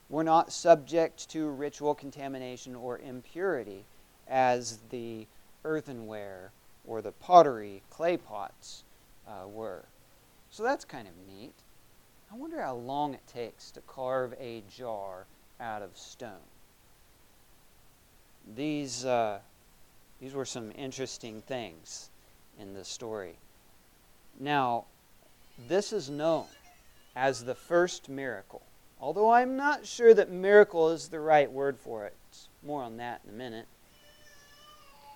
were 0.08 0.22
not 0.22 0.52
subject 0.52 1.28
to 1.30 1.48
ritual 1.48 1.94
contamination 1.94 2.76
or 2.76 2.98
impurity 2.98 3.84
as 4.28 4.78
the 4.90 5.26
earthenware 5.64 6.52
or 6.86 7.02
the 7.02 7.12
pottery 7.12 7.82
clay 7.90 8.16
pots 8.16 8.84
uh, 9.26 9.46
were. 9.46 9.84
So 10.50 10.62
that's 10.62 10.84
kind 10.84 11.06
of 11.06 11.14
neat. 11.26 11.54
I 12.30 12.36
wonder 12.36 12.60
how 12.60 12.74
long 12.74 13.14
it 13.14 13.26
takes 13.26 13.70
to 13.72 13.80
carve 13.82 14.34
a 14.40 14.62
jar 14.74 15.26
out 15.60 15.82
of 15.82 15.96
stone. 15.96 16.48
These, 18.54 19.04
uh, 19.04 19.38
these 20.20 20.34
were 20.34 20.44
some 20.44 20.72
interesting 20.74 21.42
things 21.42 22.10
in 22.58 22.74
the 22.74 22.84
story. 22.84 23.36
Now, 24.40 24.86
this 25.68 25.92
is 25.92 26.10
known 26.10 26.46
as 27.14 27.44
the 27.44 27.54
first 27.54 28.08
miracle 28.08 28.62
although 29.02 29.30
I'm 29.30 29.56
not 29.56 29.84
sure 29.84 30.14
that 30.14 30.30
miracle 30.30 30.90
is 30.90 31.08
the 31.08 31.20
right 31.20 31.50
word 31.50 31.76
for 31.78 32.06
it. 32.06 32.14
More 32.62 32.84
on 32.84 32.96
that 32.98 33.20
in 33.24 33.34
a 33.34 33.36
minute. 33.36 33.66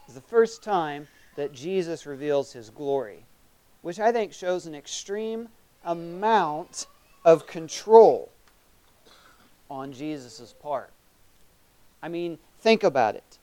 It's 0.06 0.14
the 0.14 0.20
first 0.20 0.62
time 0.62 1.08
that 1.34 1.52
Jesus 1.52 2.06
reveals 2.06 2.52
his 2.52 2.70
glory, 2.70 3.24
which 3.82 3.98
I 3.98 4.12
think 4.12 4.32
shows 4.32 4.66
an 4.66 4.74
extreme 4.74 5.48
amount 5.84 6.86
of 7.24 7.46
control 7.46 8.30
on 9.68 9.92
Jesus' 9.92 10.54
part. 10.62 10.90
I 12.02 12.08
mean, 12.08 12.38
think 12.60 12.84
about 12.84 13.16
it. 13.16 13.38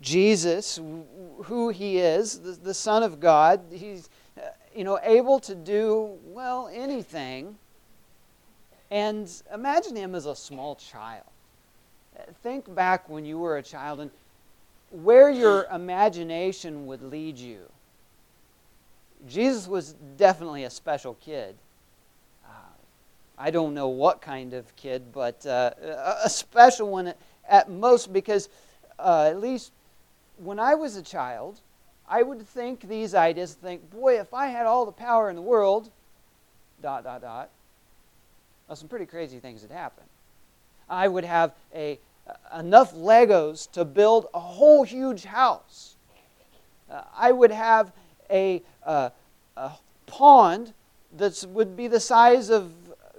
Jesus, 0.00 0.76
who 0.76 1.70
he 1.70 1.98
is, 1.98 2.38
the, 2.38 2.52
the 2.52 2.74
Son 2.74 3.02
of 3.02 3.18
God, 3.18 3.60
he's 3.72 4.08
uh, 4.36 4.50
you 4.72 4.84
know 4.84 5.00
able 5.02 5.40
to 5.40 5.56
do 5.56 6.16
well 6.24 6.70
anything 6.72 7.56
and 8.90 9.30
imagine 9.52 9.96
him 9.96 10.14
as 10.14 10.26
a 10.26 10.36
small 10.36 10.76
child. 10.76 11.24
Think 12.42 12.72
back 12.74 13.08
when 13.08 13.24
you 13.24 13.38
were 13.38 13.58
a 13.58 13.62
child 13.62 14.00
and 14.00 14.10
where 14.90 15.30
your 15.30 15.64
imagination 15.72 16.86
would 16.86 17.02
lead 17.02 17.38
you. 17.38 17.60
Jesus 19.28 19.66
was 19.66 19.94
definitely 20.16 20.64
a 20.64 20.70
special 20.70 21.14
kid. 21.14 21.56
Uh, 22.46 22.50
I 23.36 23.50
don't 23.50 23.74
know 23.74 23.88
what 23.88 24.20
kind 24.20 24.54
of 24.54 24.74
kid, 24.76 25.12
but 25.12 25.44
uh, 25.44 25.72
a 26.24 26.30
special 26.30 26.88
one 26.90 27.14
at 27.48 27.70
most 27.70 28.12
because, 28.12 28.48
uh, 28.98 29.26
at 29.28 29.40
least 29.40 29.72
when 30.38 30.58
I 30.58 30.74
was 30.74 30.96
a 30.96 31.02
child, 31.02 31.60
I 32.08 32.22
would 32.22 32.46
think 32.46 32.88
these 32.88 33.14
ideas, 33.14 33.54
think, 33.54 33.90
boy, 33.90 34.18
if 34.20 34.32
I 34.32 34.46
had 34.46 34.66
all 34.66 34.86
the 34.86 34.92
power 34.92 35.28
in 35.28 35.36
the 35.36 35.42
world, 35.42 35.90
dot, 36.80 37.04
dot, 37.04 37.20
dot, 37.20 37.50
well, 38.66 38.76
some 38.76 38.88
pretty 38.88 39.06
crazy 39.06 39.40
things 39.40 39.62
had 39.62 39.70
happened. 39.70 40.06
I 40.88 41.08
would 41.08 41.24
have 41.24 41.52
a, 41.74 41.98
enough 42.56 42.94
Legos 42.94 43.70
to 43.72 43.84
build 43.84 44.26
a 44.34 44.40
whole 44.40 44.84
huge 44.84 45.24
house. 45.24 45.96
Uh, 46.90 47.02
I 47.16 47.32
would 47.32 47.50
have 47.50 47.92
a, 48.30 48.62
uh, 48.84 49.10
a 49.56 49.72
pond 50.06 50.72
that 51.16 51.44
would 51.48 51.76
be 51.76 51.88
the 51.88 52.00
size 52.00 52.50
of 52.50 52.72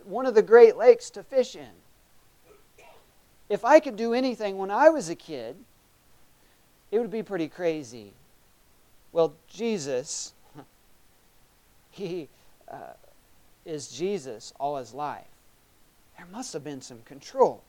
one 0.05 0.25
of 0.25 0.35
the 0.35 0.41
Great 0.41 0.75
Lakes 0.75 1.09
to 1.11 1.23
fish 1.23 1.55
in. 1.55 2.85
If 3.49 3.65
I 3.65 3.79
could 3.79 3.95
do 3.95 4.13
anything 4.13 4.57
when 4.57 4.71
I 4.71 4.89
was 4.89 5.09
a 5.09 5.15
kid, 5.15 5.55
it 6.91 6.99
would 6.99 7.11
be 7.11 7.23
pretty 7.23 7.47
crazy. 7.47 8.13
Well, 9.11 9.33
Jesus, 9.47 10.33
he 11.91 12.29
uh, 12.67 12.93
is 13.65 13.89
Jesus 13.89 14.53
all 14.59 14.77
his 14.77 14.93
life 14.93 15.25
there 16.19 16.27
must 16.33 16.51
have 16.51 16.65
been 16.65 16.81
some 16.81 16.99
control 17.05 17.63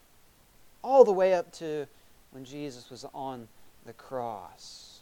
all 0.83 1.05
the 1.05 1.13
way 1.13 1.35
up 1.35 1.53
to 1.53 1.87
when 2.31 2.45
Jesus 2.45 2.91
was 2.91 3.05
on 3.15 3.49
the 3.87 3.93
cross. 3.95 5.01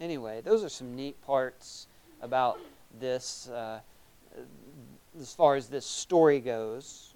Anyway, 0.00 0.40
those 0.42 0.62
are 0.62 0.68
some 0.68 0.94
neat 0.94 1.20
parts 1.22 1.86
about 2.22 2.60
this 3.00 3.48
uh, 3.48 3.80
as 5.20 5.34
far 5.34 5.56
as 5.56 5.68
this 5.68 5.86
story 5.86 6.40
goes. 6.40 7.14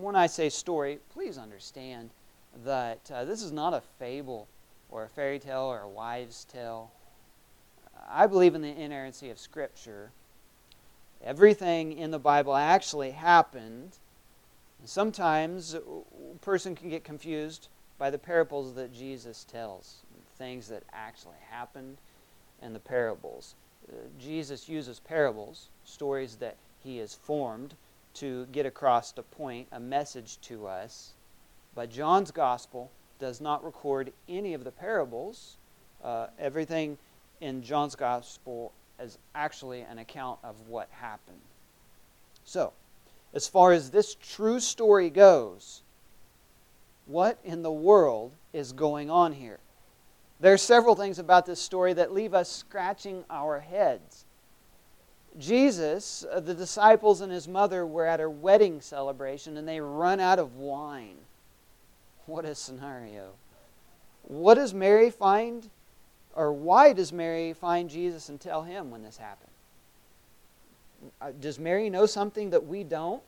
When 0.00 0.14
I 0.14 0.26
say 0.26 0.48
story, 0.48 0.98
please 1.12 1.38
understand 1.38 2.10
that 2.64 3.10
uh, 3.12 3.24
this 3.24 3.42
is 3.42 3.52
not 3.52 3.74
a 3.74 3.80
fable 3.98 4.46
or 4.90 5.04
a 5.04 5.08
fairy 5.08 5.38
tale 5.38 5.62
or 5.62 5.80
a 5.80 5.88
wives' 5.88 6.44
tale. 6.44 6.90
I 8.08 8.26
believe 8.26 8.54
in 8.54 8.62
the 8.62 8.68
inerrancy 8.68 9.30
of 9.30 9.38
Scripture 9.38 10.10
everything 11.22 11.92
in 11.92 12.10
the 12.10 12.18
Bible 12.18 12.54
actually 12.54 13.10
happened. 13.10 13.98
Sometimes 14.84 15.74
a 15.74 15.80
person 16.40 16.74
can 16.74 16.88
get 16.88 17.04
confused 17.04 17.68
by 17.98 18.10
the 18.10 18.18
parables 18.18 18.74
that 18.74 18.94
Jesus 18.94 19.44
tells, 19.44 20.02
things 20.36 20.68
that 20.68 20.82
actually 20.92 21.36
happened 21.50 21.98
in 22.62 22.72
the 22.72 22.78
parables. 22.78 23.54
Uh, 23.88 23.96
Jesus 24.18 24.68
uses 24.68 24.98
parables, 25.00 25.68
stories 25.84 26.36
that 26.36 26.56
he 26.82 26.98
has 26.98 27.14
formed, 27.14 27.74
to 28.14 28.46
get 28.52 28.66
across 28.66 29.12
a 29.16 29.22
point, 29.22 29.68
a 29.70 29.80
message 29.80 30.40
to 30.42 30.66
us. 30.66 31.12
But 31.74 31.90
John's 31.90 32.30
gospel 32.30 32.90
does 33.18 33.40
not 33.40 33.64
record 33.64 34.12
any 34.28 34.54
of 34.54 34.64
the 34.64 34.72
parables. 34.72 35.56
Uh, 36.02 36.28
everything 36.38 36.98
in 37.40 37.62
John's 37.62 37.94
gospel 37.94 38.72
is 38.98 39.18
actually 39.34 39.82
an 39.82 39.98
account 39.98 40.38
of 40.42 40.56
what 40.68 40.88
happened. 40.90 41.40
So, 42.44 42.72
as 43.32 43.46
far 43.46 43.72
as 43.72 43.90
this 43.90 44.14
true 44.14 44.60
story 44.60 45.10
goes, 45.10 45.82
what 47.06 47.38
in 47.44 47.62
the 47.62 47.72
world 47.72 48.32
is 48.52 48.72
going 48.72 49.10
on 49.10 49.32
here? 49.32 49.58
There 50.40 50.52
are 50.52 50.58
several 50.58 50.94
things 50.94 51.18
about 51.18 51.44
this 51.44 51.60
story 51.60 51.92
that 51.94 52.14
leave 52.14 52.34
us 52.34 52.50
scratching 52.50 53.24
our 53.28 53.60
heads. 53.60 54.24
Jesus, 55.38 56.24
uh, 56.32 56.40
the 56.40 56.54
disciples, 56.54 57.20
and 57.20 57.30
his 57.30 57.46
mother 57.46 57.86
were 57.86 58.06
at 58.06 58.20
a 58.20 58.28
wedding 58.28 58.80
celebration 58.80 59.56
and 59.56 59.68
they 59.68 59.80
run 59.80 60.18
out 60.18 60.38
of 60.38 60.56
wine. 60.56 61.16
What 62.26 62.44
a 62.44 62.54
scenario. 62.54 63.32
What 64.22 64.54
does 64.54 64.72
Mary 64.72 65.10
find, 65.10 65.68
or 66.34 66.52
why 66.52 66.92
does 66.92 67.12
Mary 67.12 67.52
find 67.52 67.90
Jesus 67.90 68.28
and 68.28 68.40
tell 68.40 68.62
him 68.62 68.90
when 68.90 69.02
this 69.02 69.16
happened? 69.16 69.49
Uh, 71.20 71.32
does 71.40 71.58
Mary 71.58 71.90
know 71.90 72.06
something 72.06 72.50
that 72.50 72.66
we 72.66 72.84
don't? 72.84 73.22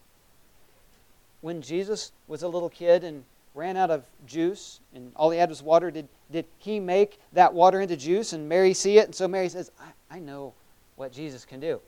When 1.41 1.63
Jesus 1.63 2.13
was 2.29 2.43
a 2.43 2.49
little 2.49 2.69
kid 2.69 3.05
and 3.05 3.25
ran 3.55 3.77
out 3.77 3.91
of 3.91 4.05
juice 4.27 4.81
and 4.95 5.13
all 5.17 5.31
he 5.31 5.39
had 5.39 5.49
was 5.49 5.63
water, 5.63 5.91
did, 5.91 6.09
did 6.31 6.47
he 6.59 6.81
make 6.81 7.19
that 7.33 7.53
water 7.53 7.81
into 7.81 7.97
juice 7.97 8.33
and 8.33 8.49
Mary 8.49 8.75
see 8.75 8.99
it? 8.99 9.07
And 9.07 9.15
so 9.15 9.27
Mary 9.27 9.49
says, 9.49 9.71
I, 9.81 10.17
I 10.17 10.19
know 10.19 10.55
what 10.97 11.13
Jesus 11.13 11.45
can 11.45 11.61
do. 11.61 11.81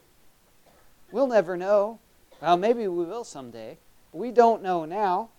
We'll 1.13 1.29
never 1.29 1.57
know. 1.57 1.99
Well, 2.41 2.57
maybe 2.57 2.89
we 2.89 3.05
will 3.05 3.25
someday. 3.25 3.79
But 4.13 4.19
we 4.19 4.31
don't 4.31 4.63
know 4.63 4.85
now. 4.85 5.31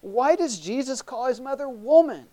Why 0.00 0.34
does 0.34 0.58
Jesus 0.58 1.02
call 1.02 1.26
his 1.26 1.40
mother 1.40 1.68
woman? 1.68 2.26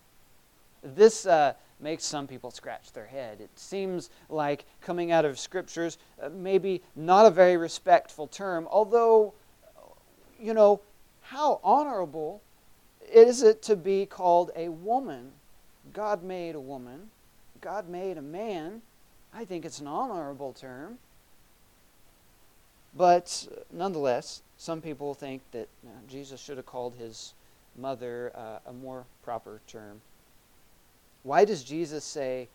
This 0.82 1.26
uh, 1.26 1.54
makes 1.82 2.04
some 2.04 2.28
people 2.28 2.52
scratch 2.52 2.92
their 2.92 3.06
head. 3.06 3.40
It 3.42 3.50
seems 3.56 4.10
like 4.30 4.66
coming 4.82 5.12
out 5.12 5.26
of 5.26 5.40
scriptures, 5.40 5.98
uh, 6.22 6.30
maybe 6.30 6.82
not 6.96 7.26
a 7.26 7.30
very 7.30 7.58
respectful 7.58 8.28
term, 8.28 8.68
although, 8.70 9.34
you 10.40 10.54
know, 10.54 10.82
how 11.22 11.60
honorable 11.64 12.42
is 13.12 13.44
it 13.44 13.62
to 13.64 13.76
be 13.76 14.06
called 14.06 14.52
a 14.56 14.70
woman? 14.70 15.32
God 15.94 16.24
made 16.24 16.56
a 16.56 16.60
woman, 16.60 17.10
God 17.62 17.88
made 17.88 18.18
a 18.18 18.22
man. 18.22 18.82
I 19.34 19.46
think 19.46 19.64
it's 19.64 19.80
an 19.80 19.88
honorable 19.88 20.54
term. 20.54 20.98
But 22.96 23.48
nonetheless, 23.72 24.42
some 24.58 24.82
people 24.82 25.14
think 25.14 25.42
that 25.52 25.68
uh, 25.86 25.90
Jesus 26.10 26.42
should 26.42 26.58
have 26.58 26.66
called 26.66 26.96
his 26.96 27.34
mother 27.78 28.32
uh, 28.36 28.60
a 28.66 28.74
more 28.74 29.06
proper 29.24 29.62
term. 29.68 30.02
Why 31.24 31.46
does 31.46 31.64
Jesus 31.64 32.04
say, 32.04 32.48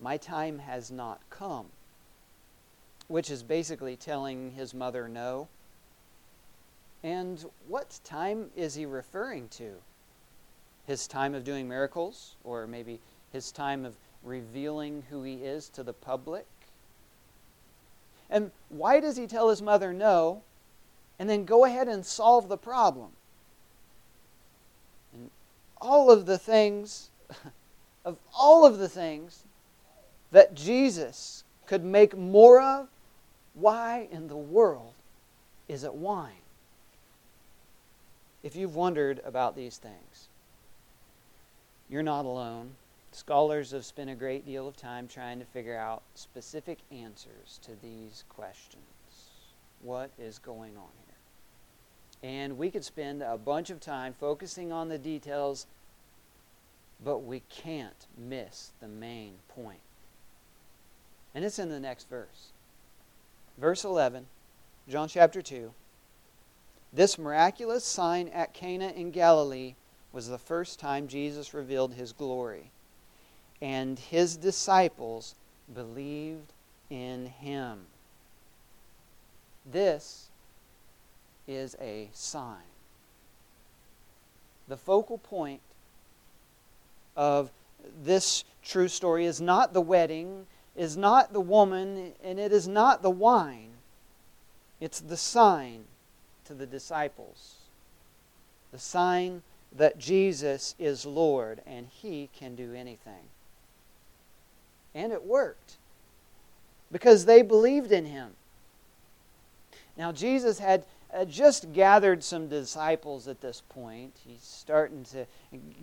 My 0.00 0.16
time 0.16 0.58
has 0.58 0.90
not 0.90 1.20
come? 1.30 1.66
Which 3.08 3.30
is 3.30 3.42
basically 3.42 3.96
telling 3.96 4.52
his 4.52 4.74
mother 4.74 5.08
no. 5.08 5.48
And 7.02 7.44
what 7.68 8.00
time 8.04 8.50
is 8.56 8.74
he 8.74 8.86
referring 8.86 9.48
to? 9.50 9.74
His 10.86 11.06
time 11.06 11.34
of 11.34 11.44
doing 11.44 11.68
miracles? 11.68 12.36
Or 12.44 12.66
maybe 12.66 13.00
his 13.32 13.52
time 13.52 13.84
of 13.84 13.94
revealing 14.22 15.04
who 15.10 15.22
he 15.22 15.34
is 15.34 15.68
to 15.70 15.82
the 15.82 15.92
public? 15.92 16.46
And 18.30 18.50
why 18.68 19.00
does 19.00 19.16
he 19.16 19.26
tell 19.26 19.50
his 19.50 19.62
mother 19.62 19.92
no 19.92 20.42
and 21.18 21.28
then 21.28 21.44
go 21.44 21.64
ahead 21.64 21.88
and 21.88 22.04
solve 22.04 22.48
the 22.48 22.56
problem? 22.56 23.10
And 25.12 25.30
all 25.80 26.10
of 26.10 26.26
the 26.26 26.38
things, 26.38 27.10
of 28.04 28.18
all 28.36 28.66
of 28.66 28.78
the 28.78 28.88
things 28.88 29.44
that 30.30 30.54
Jesus 30.54 31.44
could 31.66 31.84
make 31.84 32.16
more 32.16 32.60
of, 32.60 32.88
why 33.54 34.08
in 34.10 34.28
the 34.28 34.36
world 34.36 34.92
is 35.68 35.84
it 35.84 35.94
wine? 35.94 36.32
If 38.42 38.56
you've 38.56 38.74
wondered 38.74 39.20
about 39.24 39.56
these 39.56 39.78
things, 39.78 40.28
you're 41.88 42.02
not 42.02 42.24
alone. 42.24 42.72
Scholars 43.12 43.70
have 43.70 43.84
spent 43.84 44.10
a 44.10 44.14
great 44.14 44.44
deal 44.44 44.66
of 44.66 44.76
time 44.76 45.06
trying 45.06 45.38
to 45.38 45.44
figure 45.46 45.76
out 45.76 46.02
specific 46.14 46.78
answers 46.90 47.60
to 47.62 47.70
these 47.80 48.24
questions. 48.28 48.82
What 49.80 50.10
is 50.18 50.38
going 50.38 50.76
on 50.76 50.90
here? 51.06 52.30
And 52.30 52.58
we 52.58 52.70
could 52.70 52.84
spend 52.84 53.22
a 53.22 53.38
bunch 53.38 53.70
of 53.70 53.80
time 53.80 54.14
focusing 54.18 54.72
on 54.72 54.88
the 54.88 54.98
details, 54.98 55.66
but 57.02 57.18
we 57.18 57.42
can't 57.48 58.06
miss 58.16 58.72
the 58.80 58.88
main 58.88 59.34
point. 59.48 59.80
And 61.34 61.44
it's 61.44 61.58
in 61.58 61.68
the 61.68 61.80
next 61.80 62.08
verse. 62.08 62.52
Verse 63.58 63.84
11, 63.84 64.26
John 64.88 65.08
chapter 65.08 65.40
2. 65.42 65.72
This 66.92 67.18
miraculous 67.18 67.84
sign 67.84 68.28
at 68.28 68.54
Cana 68.54 68.88
in 68.88 69.10
Galilee 69.10 69.74
was 70.12 70.28
the 70.28 70.38
first 70.38 70.78
time 70.78 71.08
Jesus 71.08 71.54
revealed 71.54 71.94
his 71.94 72.12
glory, 72.12 72.70
and 73.60 73.98
his 73.98 74.36
disciples 74.36 75.34
believed 75.74 76.52
in 76.90 77.26
him. 77.26 77.86
This 79.66 80.28
is 81.48 81.74
a 81.80 82.10
sign. 82.12 82.62
The 84.68 84.76
focal 84.76 85.18
point 85.18 85.60
of 87.16 87.50
this 88.02 88.44
true 88.62 88.88
story 88.88 89.26
is 89.26 89.40
not 89.40 89.72
the 89.72 89.80
wedding, 89.80 90.46
is 90.76 90.96
not 90.96 91.32
the 91.32 91.40
woman, 91.40 92.12
and 92.22 92.38
it 92.38 92.52
is 92.52 92.66
not 92.66 93.02
the 93.02 93.10
wine. 93.10 93.70
It's 94.80 95.00
the 95.00 95.16
sign 95.16 95.84
to 96.46 96.54
the 96.54 96.66
disciples. 96.66 97.56
The 98.72 98.78
sign 98.78 99.42
that 99.76 99.98
Jesus 99.98 100.74
is 100.78 101.06
Lord 101.06 101.60
and 101.66 101.88
He 101.88 102.30
can 102.36 102.54
do 102.54 102.74
anything. 102.74 103.28
And 104.94 105.12
it 105.12 105.24
worked 105.24 105.76
because 106.92 107.24
they 107.24 107.42
believed 107.42 107.92
in 107.92 108.06
Him. 108.06 108.32
Now, 109.96 110.12
Jesus 110.12 110.58
had 110.58 110.84
Uh, 111.14 111.24
just 111.24 111.72
gathered 111.72 112.24
some 112.24 112.48
disciples 112.48 113.28
at 113.28 113.40
this 113.40 113.62
point. 113.68 114.18
He's 114.26 114.42
starting 114.42 115.04
to 115.04 115.26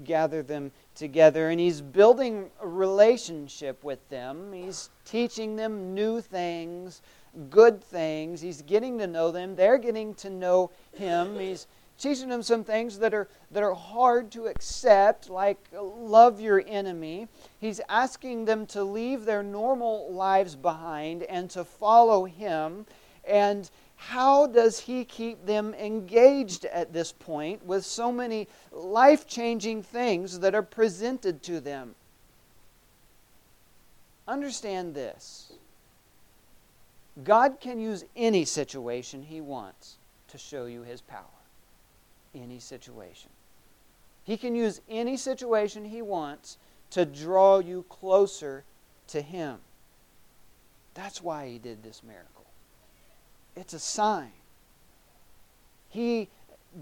gather 0.03 0.43
them 0.43 0.71
together 0.93 1.49
and 1.49 1.59
he's 1.59 1.79
building 1.79 2.49
a 2.59 2.67
relationship 2.67 3.81
with 3.81 4.07
them. 4.09 4.51
He's 4.51 4.89
teaching 5.05 5.55
them 5.55 5.93
new 5.93 6.19
things, 6.19 7.01
good 7.49 7.81
things. 7.81 8.41
He's 8.41 8.61
getting 8.61 8.97
to 8.97 9.07
know 9.07 9.31
them. 9.31 9.55
They're 9.55 9.77
getting 9.77 10.15
to 10.15 10.29
know 10.29 10.71
him. 10.93 11.39
He's 11.39 11.65
teaching 11.97 12.27
them 12.27 12.43
some 12.43 12.65
things 12.65 12.99
that 12.99 13.13
are, 13.13 13.29
that 13.51 13.63
are 13.63 13.75
hard 13.75 14.31
to 14.31 14.47
accept, 14.47 15.29
like 15.29 15.65
love 15.71 16.41
your 16.41 16.61
enemy. 16.67 17.29
He's 17.57 17.79
asking 17.87 18.45
them 18.45 18.65
to 18.67 18.83
leave 18.83 19.23
their 19.23 19.43
normal 19.43 20.11
lives 20.11 20.57
behind 20.57 21.23
and 21.23 21.49
to 21.51 21.63
follow 21.63 22.25
him. 22.25 22.85
And 23.23 23.69
how 24.07 24.47
does 24.47 24.79
he 24.79 25.05
keep 25.05 25.45
them 25.45 25.75
engaged 25.75 26.65
at 26.65 26.91
this 26.91 27.11
point 27.11 27.63
with 27.63 27.85
so 27.85 28.11
many 28.11 28.47
life 28.71 29.27
changing 29.27 29.83
things 29.83 30.39
that 30.39 30.55
are 30.55 30.63
presented 30.63 31.43
to 31.43 31.59
them? 31.59 31.93
Understand 34.27 34.95
this 34.95 35.53
God 37.23 37.59
can 37.61 37.79
use 37.79 38.03
any 38.15 38.43
situation 38.43 39.21
he 39.21 39.39
wants 39.39 39.97
to 40.29 40.39
show 40.39 40.65
you 40.65 40.81
his 40.81 41.01
power. 41.01 41.21
Any 42.33 42.57
situation. 42.57 43.29
He 44.23 44.35
can 44.35 44.55
use 44.55 44.81
any 44.89 45.15
situation 45.15 45.85
he 45.85 46.01
wants 46.01 46.57
to 46.89 47.05
draw 47.05 47.59
you 47.59 47.85
closer 47.87 48.63
to 49.09 49.21
him. 49.21 49.59
That's 50.95 51.21
why 51.21 51.49
he 51.49 51.59
did 51.59 51.83
this 51.83 52.01
miracle. 52.01 52.40
It's 53.55 53.73
a 53.73 53.79
sign. 53.79 54.31
He 55.89 56.29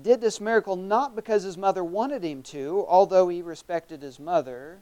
did 0.03 0.21
this 0.21 0.39
miracle 0.39 0.75
not 0.75 1.15
because 1.15 1.43
his 1.43 1.57
mother 1.57 1.83
wanted 1.83 2.23
him 2.23 2.43
to, 2.43 2.85
although 2.87 3.27
he 3.27 3.41
respected 3.41 4.01
his 4.01 4.19
mother. 4.19 4.77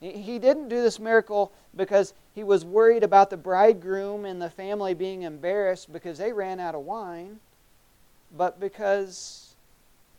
He 0.00 0.38
didn't 0.38 0.68
do 0.68 0.82
this 0.82 0.98
miracle 0.98 1.52
because 1.76 2.14
he 2.34 2.42
was 2.42 2.64
worried 2.64 3.04
about 3.04 3.30
the 3.30 3.36
bridegroom 3.36 4.24
and 4.24 4.40
the 4.40 4.50
family 4.50 4.94
being 4.94 5.22
embarrassed 5.22 5.92
because 5.92 6.18
they 6.18 6.32
ran 6.32 6.58
out 6.58 6.74
of 6.74 6.80
wine, 6.80 7.40
but 8.36 8.58
because 8.58 9.54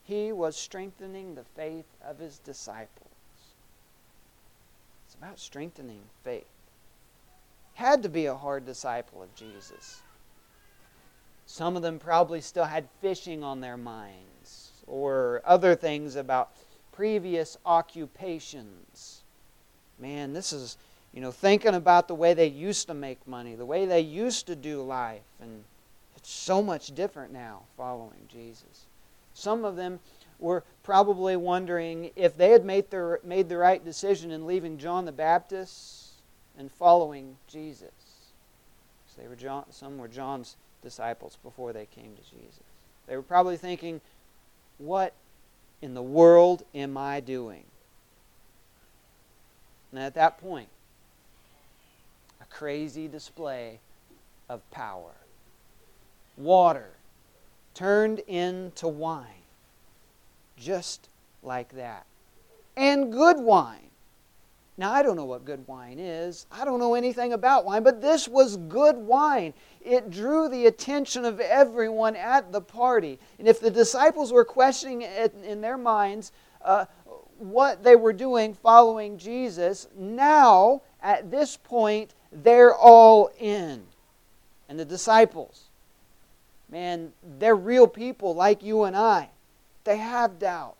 he 0.03 0.31
was 0.31 0.55
strengthening 0.55 1.33
the 1.33 1.43
faith 1.55 1.87
of 2.05 2.19
his 2.19 2.37
disciples. 2.37 3.09
It's 5.07 5.15
about 5.15 5.39
strengthening 5.39 6.01
faith. 6.23 6.45
Had 7.73 8.03
to 8.03 8.09
be 8.09 8.27
a 8.27 8.35
hard 8.35 8.65
disciple 8.65 9.23
of 9.23 9.33
Jesus. 9.33 10.02
Some 11.45 11.75
of 11.75 11.81
them 11.81 11.99
probably 11.99 12.41
still 12.41 12.65
had 12.65 12.87
fishing 13.01 13.43
on 13.43 13.61
their 13.61 13.77
minds 13.77 14.71
or 14.87 15.41
other 15.45 15.75
things 15.75 16.15
about 16.15 16.51
previous 16.91 17.57
occupations. 17.65 19.21
Man, 19.99 20.33
this 20.33 20.53
is, 20.53 20.77
you 21.13 21.21
know, 21.21 21.31
thinking 21.31 21.75
about 21.75 22.07
the 22.07 22.15
way 22.15 22.33
they 22.33 22.47
used 22.47 22.87
to 22.87 22.93
make 22.93 23.27
money, 23.27 23.55
the 23.55 23.65
way 23.65 23.85
they 23.85 24.01
used 24.01 24.47
to 24.47 24.55
do 24.55 24.81
life. 24.81 25.21
And 25.41 25.63
It's 26.17 26.31
so 26.31 26.63
much 26.63 26.95
different 26.95 27.33
now 27.33 27.63
following 27.75 28.27
Jesus. 28.29 28.85
Some 29.33 29.65
of 29.65 29.75
them 29.75 29.99
were 30.39 30.63
probably 30.83 31.35
wondering 31.35 32.11
if 32.15 32.37
they 32.37 32.51
had 32.51 32.65
made, 32.65 32.89
their, 32.89 33.19
made 33.23 33.49
the 33.49 33.57
right 33.57 33.83
decision 33.83 34.31
in 34.31 34.45
leaving 34.45 34.77
John 34.77 35.05
the 35.05 35.11
Baptist 35.11 36.11
and 36.57 36.71
following 36.71 37.37
Jesus. 37.47 37.91
They 39.17 39.27
were 39.27 39.35
John, 39.35 39.65
some 39.71 39.97
were 39.97 40.07
John's 40.07 40.55
disciples 40.81 41.37
before 41.43 41.73
they 41.73 41.85
came 41.85 42.15
to 42.15 42.21
Jesus. 42.21 42.63
They 43.07 43.15
were 43.15 43.21
probably 43.21 43.57
thinking, 43.57 44.01
What 44.77 45.13
in 45.81 45.93
the 45.93 46.03
world 46.03 46.63
am 46.73 46.97
I 46.97 47.19
doing? 47.19 47.63
And 49.91 50.01
at 50.01 50.15
that 50.15 50.39
point, 50.39 50.69
a 52.41 52.45
crazy 52.45 53.07
display 53.07 53.79
of 54.49 54.69
power. 54.71 55.11
Water 56.35 56.89
turned 57.73 58.19
into 58.19 58.87
wine. 58.87 59.27
Just 60.57 61.09
like 61.41 61.75
that. 61.75 62.05
And 62.75 63.11
good 63.11 63.37
wine. 63.37 63.89
Now, 64.75 64.91
I 64.91 65.03
don't 65.03 65.15
know 65.15 65.25
what 65.25 65.45
good 65.45 65.67
wine 65.67 65.99
is. 65.99 66.47
I 66.51 66.65
don't 66.65 66.79
know 66.79 66.95
anything 66.95 67.33
about 67.33 67.63
wine, 67.63 67.83
but 67.83 68.01
this 68.01 68.27
was 68.27 68.57
good 68.57 68.97
wine. 68.97 69.53
It 69.81 70.09
drew 70.09 70.49
the 70.49 70.65
attention 70.65 71.25
of 71.25 71.39
everyone 71.39 72.15
at 72.15 72.51
the 72.51 72.61
party. 72.61 73.19
And 73.37 73.47
if 73.47 73.59
the 73.59 73.69
disciples 73.69 74.33
were 74.33 74.45
questioning 74.45 75.03
in 75.03 75.61
their 75.61 75.77
minds 75.77 76.31
uh, 76.63 76.85
what 77.37 77.83
they 77.83 77.95
were 77.95 78.13
doing 78.13 78.55
following 78.55 79.19
Jesus, 79.19 79.87
now, 79.95 80.81
at 81.03 81.29
this 81.29 81.55
point, 81.55 82.15
they're 82.31 82.73
all 82.73 83.29
in. 83.39 83.83
And 84.69 84.79
the 84.79 84.85
disciples, 84.85 85.65
man, 86.67 87.11
they're 87.37 87.55
real 87.55 87.87
people 87.87 88.33
like 88.33 88.63
you 88.63 88.85
and 88.85 88.95
I. 88.95 89.29
They 89.83 89.97
have 89.97 90.39
doubts. 90.39 90.77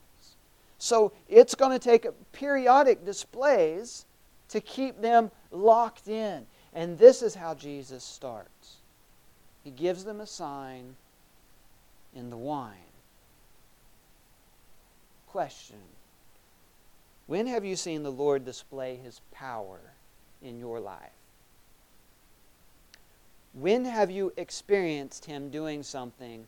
So 0.84 1.12
it's 1.30 1.54
going 1.54 1.72
to 1.72 1.78
take 1.78 2.06
periodic 2.32 3.06
displays 3.06 4.04
to 4.50 4.60
keep 4.60 5.00
them 5.00 5.30
locked 5.50 6.08
in. 6.08 6.44
And 6.74 6.98
this 6.98 7.22
is 7.22 7.34
how 7.34 7.54
Jesus 7.54 8.04
starts. 8.04 8.76
He 9.62 9.70
gives 9.70 10.04
them 10.04 10.20
a 10.20 10.26
sign 10.26 10.96
in 12.14 12.28
the 12.28 12.36
wine. 12.36 12.92
Question 15.26 15.78
When 17.28 17.46
have 17.46 17.64
you 17.64 17.76
seen 17.76 18.02
the 18.02 18.12
Lord 18.12 18.44
display 18.44 18.96
his 18.96 19.22
power 19.32 19.80
in 20.42 20.58
your 20.58 20.80
life? 20.80 21.16
When 23.54 23.86
have 23.86 24.10
you 24.10 24.34
experienced 24.36 25.24
him 25.24 25.48
doing 25.48 25.82
something 25.82 26.46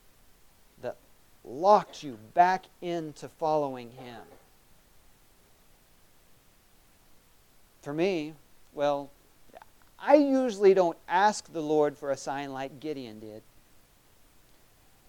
locked 1.46 2.02
you 2.02 2.18
back 2.35 2.66
into 2.82 3.28
following 3.28 3.90
him? 3.92 4.22
For 7.82 7.94
me, 7.94 8.35
well, 8.74 9.11
I 9.98 10.16
usually 10.16 10.74
don't 10.74 10.98
ask 11.09 11.52
the 11.52 11.62
Lord 11.62 11.96
for 11.96 12.11
a 12.11 12.16
sign 12.16 12.52
like 12.52 12.80
Gideon 12.80 13.20
did. 13.20 13.42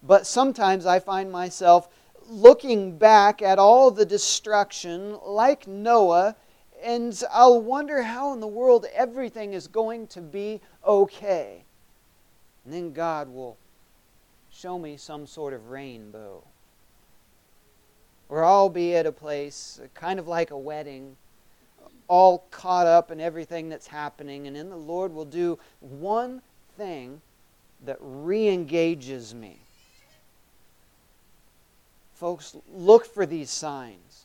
But 0.02 0.26
sometimes 0.26 0.86
I 0.86 1.00
find 1.00 1.30
myself 1.30 1.88
looking 2.28 2.96
back 2.96 3.42
at 3.42 3.58
all 3.58 3.90
the 3.90 4.06
destruction, 4.06 5.18
like 5.26 5.66
Noah, 5.66 6.36
and 6.82 7.20
I'll 7.30 7.60
wonder 7.60 8.02
how 8.02 8.32
in 8.32 8.40
the 8.40 8.46
world 8.46 8.86
everything 8.94 9.54
is 9.54 9.66
going 9.66 10.06
to 10.08 10.20
be 10.20 10.60
okay. 10.86 11.64
And 12.64 12.72
then 12.72 12.92
God 12.92 13.28
will 13.28 13.56
show 14.50 14.78
me 14.78 14.96
some 14.96 15.26
sort 15.26 15.52
of 15.52 15.70
rainbow. 15.70 16.42
Or 18.28 18.44
I'll 18.44 18.68
be 18.68 18.94
at 18.94 19.06
a 19.06 19.12
place, 19.12 19.80
uh, 19.82 19.88
kind 19.94 20.18
of 20.18 20.28
like 20.28 20.50
a 20.50 20.58
wedding, 20.58 21.16
all 22.08 22.44
caught 22.50 22.86
up 22.86 23.10
in 23.10 23.20
everything 23.20 23.68
that's 23.68 23.86
happening, 23.86 24.46
and 24.46 24.56
then 24.56 24.70
the 24.70 24.76
Lord 24.76 25.12
will 25.12 25.24
do 25.24 25.58
one 25.80 26.42
thing 26.76 27.20
that 27.84 27.98
re 28.00 28.48
engages 28.48 29.34
me. 29.34 29.58
Folks, 32.14 32.56
look 32.74 33.06
for 33.06 33.26
these 33.26 33.50
signs 33.50 34.24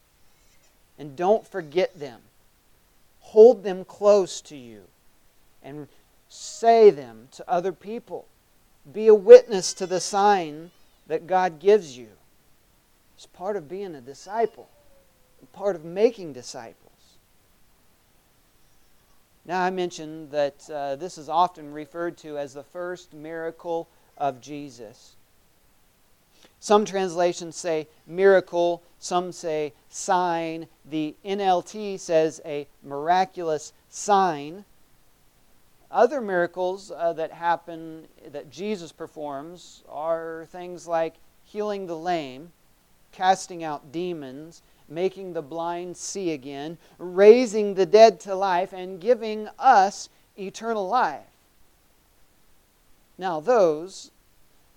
and 0.98 1.16
don't 1.16 1.46
forget 1.46 2.00
them. 2.00 2.22
Hold 3.20 3.64
them 3.64 3.86
close 3.86 4.42
to 4.42 4.56
you 4.56 4.84
and 5.62 5.88
say 6.30 6.90
them 6.90 7.28
to 7.34 7.50
other 7.50 7.72
people. 7.72 8.26
Be 8.91 9.08
a 9.08 9.15
witness 9.15 9.74
to 9.76 9.88
the 9.88 10.00
sign 10.00 10.72
that 11.08 11.28
God 11.28 11.60
gives 11.60 11.98
you. 11.98 12.10
It's 13.15 13.26
part 13.26 13.56
of 13.56 13.69
being 13.69 13.96
a 13.96 14.02
disciple, 14.02 14.69
part 15.54 15.76
of 15.76 15.86
making 15.86 16.34
disciples. 16.34 16.78
Now, 19.46 19.62
I 19.62 19.69
mentioned 19.69 20.32
that 20.32 20.69
uh, 20.69 20.96
this 20.96 21.17
is 21.17 21.28
often 21.28 21.74
referred 21.74 22.17
to 22.19 22.38
as 22.38 22.54
the 22.54 22.63
first 22.63 23.13
miracle 23.13 23.89
of 24.17 24.39
Jesus. 24.39 25.15
Some 26.60 26.86
translations 26.86 27.58
say 27.58 27.89
miracle, 28.08 28.84
some 29.00 29.34
say 29.34 29.74
sign. 29.89 30.67
The 30.86 31.13
NLT 31.26 32.00
says 32.00 32.39
a 32.46 32.67
miraculous 32.82 33.74
sign. 33.89 34.63
Other 35.94 36.22
miracles 36.22 36.92
uh, 36.92 37.14
that 37.14 37.32
happen, 37.32 38.08
that 38.32 38.50
Jesus 38.50 38.92
performs, 38.92 39.84
are 39.88 40.48
things 40.50 40.88
like 40.88 41.14
healing 41.46 41.86
the 41.86 41.96
lame, 41.96 42.52
casting 43.12 43.64
out 43.64 43.92
demons, 43.92 44.64
making 44.90 45.34
the 45.34 45.44
blind 45.44 45.96
see 45.96 46.32
again, 46.32 46.80
raising 46.98 47.76
the 47.76 47.86
dead 47.86 48.20
to 48.22 48.34
life, 48.34 48.74
and 48.74 49.00
giving 49.00 49.48
us 49.60 50.10
eternal 50.36 50.88
life. 50.88 51.22
Now, 53.20 53.40
those, 53.40 54.10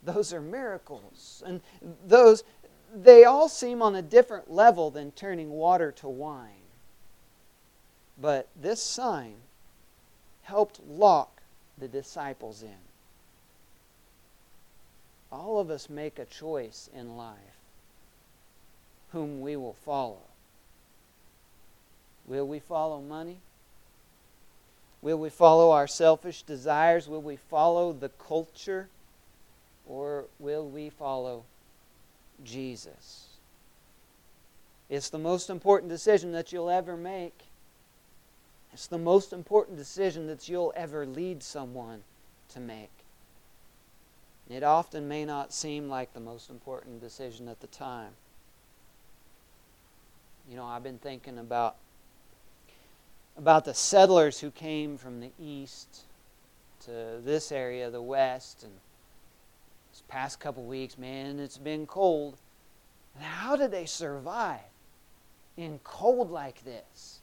those 0.03 0.35
are 0.35 0.43
miracles. 0.43 1.43
And 1.47 1.63
those, 2.07 2.45
they 2.95 3.25
all 3.25 3.49
seem 3.49 3.81
on 3.81 3.95
a 3.95 4.03
different 4.03 4.53
level 4.53 4.91
than 4.91 5.13
turning 5.13 5.49
water 5.49 5.93
to 5.93 6.09
wine. 6.09 6.51
But 8.21 8.49
this 8.55 8.83
sign 8.83 9.37
helped 10.47 10.81
lock 10.89 11.43
the 11.77 11.89
disciples 11.89 12.63
in. 12.63 12.79
All 15.33 15.59
of 15.59 15.71
us 15.71 15.91
make 15.91 16.19
a 16.19 16.25
choice 16.25 16.89
in 16.95 17.17
life 17.17 17.37
whom 19.11 19.41
we 19.41 19.57
will 19.57 19.77
follow. 19.85 20.23
Will 22.27 22.47
we 22.47 22.61
follow 22.61 23.01
money? 23.01 23.39
Will 25.03 25.19
we 25.19 25.31
follow 25.31 25.73
our 25.73 25.89
selfish 25.89 26.43
desires? 26.43 27.09
Will 27.09 27.23
we 27.23 27.37
follow 27.37 27.93
the 27.93 28.09
culture? 28.09 28.89
Or 29.89 30.27
will 30.39 30.69
we 30.69 30.91
follow 30.91 31.45
Jesus? 32.45 33.27
It's 34.89 35.11
the 35.11 35.19
most 35.19 35.51
important 35.51 35.91
decision 35.91 36.31
that 36.33 36.53
you'll 36.53 36.71
ever 36.71 36.97
make. 36.97 37.46
It's 38.77 38.89
the 38.89 38.99
most 38.99 39.33
important 39.33 39.79
decision 39.79 40.27
that 40.27 40.51
you'll 40.51 40.75
ever 40.77 41.07
lead 41.07 41.43
someone 41.43 42.03
to 42.51 42.61
make. 42.61 42.91
It 44.51 44.63
often 44.63 45.09
may 45.09 45.25
not 45.25 45.51
seem 45.51 45.89
like 45.89 46.13
the 46.13 46.21
most 46.21 46.51
important 46.51 47.01
decision 47.01 47.49
at 47.49 47.61
the 47.61 47.69
time. 47.69 48.11
You 50.47 50.57
know, 50.57 50.67
I've 50.67 50.83
been 50.83 50.99
thinking 50.99 51.39
about 51.39 51.77
about 53.39 53.65
the 53.65 53.73
settlers 53.73 54.41
who 54.41 54.51
came 54.51 54.99
from 54.99 55.21
the 55.21 55.31
east 55.41 56.03
to 56.85 57.23
this 57.25 57.51
area, 57.51 57.89
the 57.89 58.03
west, 58.03 58.63
and 58.63 58.73
this 59.91 60.03
past 60.07 60.39
couple 60.39 60.65
weeks, 60.65 60.99
man, 60.99 61.39
it's 61.39 61.57
been 61.57 61.87
cold. 61.87 62.37
And 63.15 63.25
how 63.25 63.57
did 63.57 63.71
they 63.71 63.87
survive 63.87 64.61
in 65.57 65.81
cold 65.83 66.31
like 66.31 66.63
this? 66.63 67.21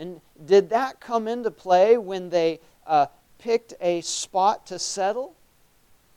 And 0.00 0.22
did 0.46 0.70
that 0.70 0.98
come 0.98 1.28
into 1.28 1.50
play 1.50 1.98
when 1.98 2.30
they 2.30 2.58
uh, 2.86 3.06
picked 3.38 3.74
a 3.82 4.00
spot 4.00 4.66
to 4.68 4.78
settle? 4.78 5.34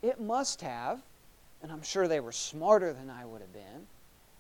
It 0.02 0.22
must 0.22 0.62
have. 0.62 1.02
And 1.62 1.70
I'm 1.70 1.84
sure 1.84 2.08
they 2.08 2.22
were 2.22 2.32
smarter 2.32 2.94
than 2.94 3.10
I 3.10 3.26
would 3.26 3.42
have 3.42 3.54
been 3.54 3.88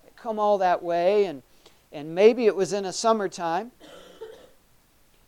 They 0.04 0.12
come 0.16 0.40
all 0.40 0.58
that 0.60 0.82
way, 0.82 1.26
and, 1.26 1.44
and 1.92 2.16
maybe 2.16 2.46
it 2.46 2.56
was 2.56 2.72
in 2.72 2.86
a 2.86 2.94
summertime. 2.94 3.72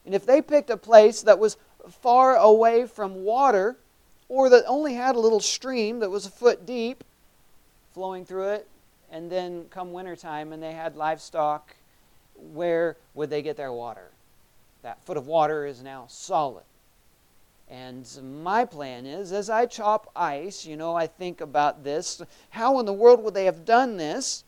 And 0.05 0.15
if 0.15 0.25
they 0.25 0.41
picked 0.41 0.69
a 0.69 0.77
place 0.77 1.21
that 1.23 1.37
was 1.37 1.57
far 2.01 2.37
away 2.37 2.87
from 2.87 3.23
water, 3.23 3.75
or 4.29 4.49
that 4.49 4.63
only 4.65 4.93
had 4.93 5.15
a 5.15 5.19
little 5.19 5.41
stream 5.41 5.99
that 5.99 6.09
was 6.09 6.25
a 6.25 6.31
foot 6.31 6.65
deep 6.65 7.03
flowing 7.93 8.25
through 8.25 8.49
it, 8.49 8.67
and 9.11 9.29
then 9.29 9.65
come 9.69 9.91
wintertime 9.91 10.53
and 10.53 10.63
they 10.63 10.73
had 10.73 10.95
livestock, 10.95 11.75
where 12.53 12.97
would 13.13 13.29
they 13.29 13.41
get 13.41 13.57
their 13.57 13.73
water? 13.73 14.09
That 14.81 15.03
foot 15.03 15.17
of 15.17 15.27
water 15.27 15.65
is 15.65 15.81
now 15.81 16.05
solid. 16.07 16.63
And 17.67 18.07
my 18.43 18.65
plan 18.65 19.05
is, 19.05 19.31
as 19.31 19.49
I 19.49 19.65
chop 19.65 20.11
ice, 20.15 20.65
you 20.65 20.77
know, 20.77 20.95
I 20.95 21.07
think 21.07 21.41
about 21.41 21.83
this. 21.83 22.21
How 22.51 22.79
in 22.79 22.85
the 22.85 22.93
world 22.93 23.23
would 23.23 23.33
they 23.33 23.45
have 23.45 23.65
done 23.65 23.97
this? 23.97 24.43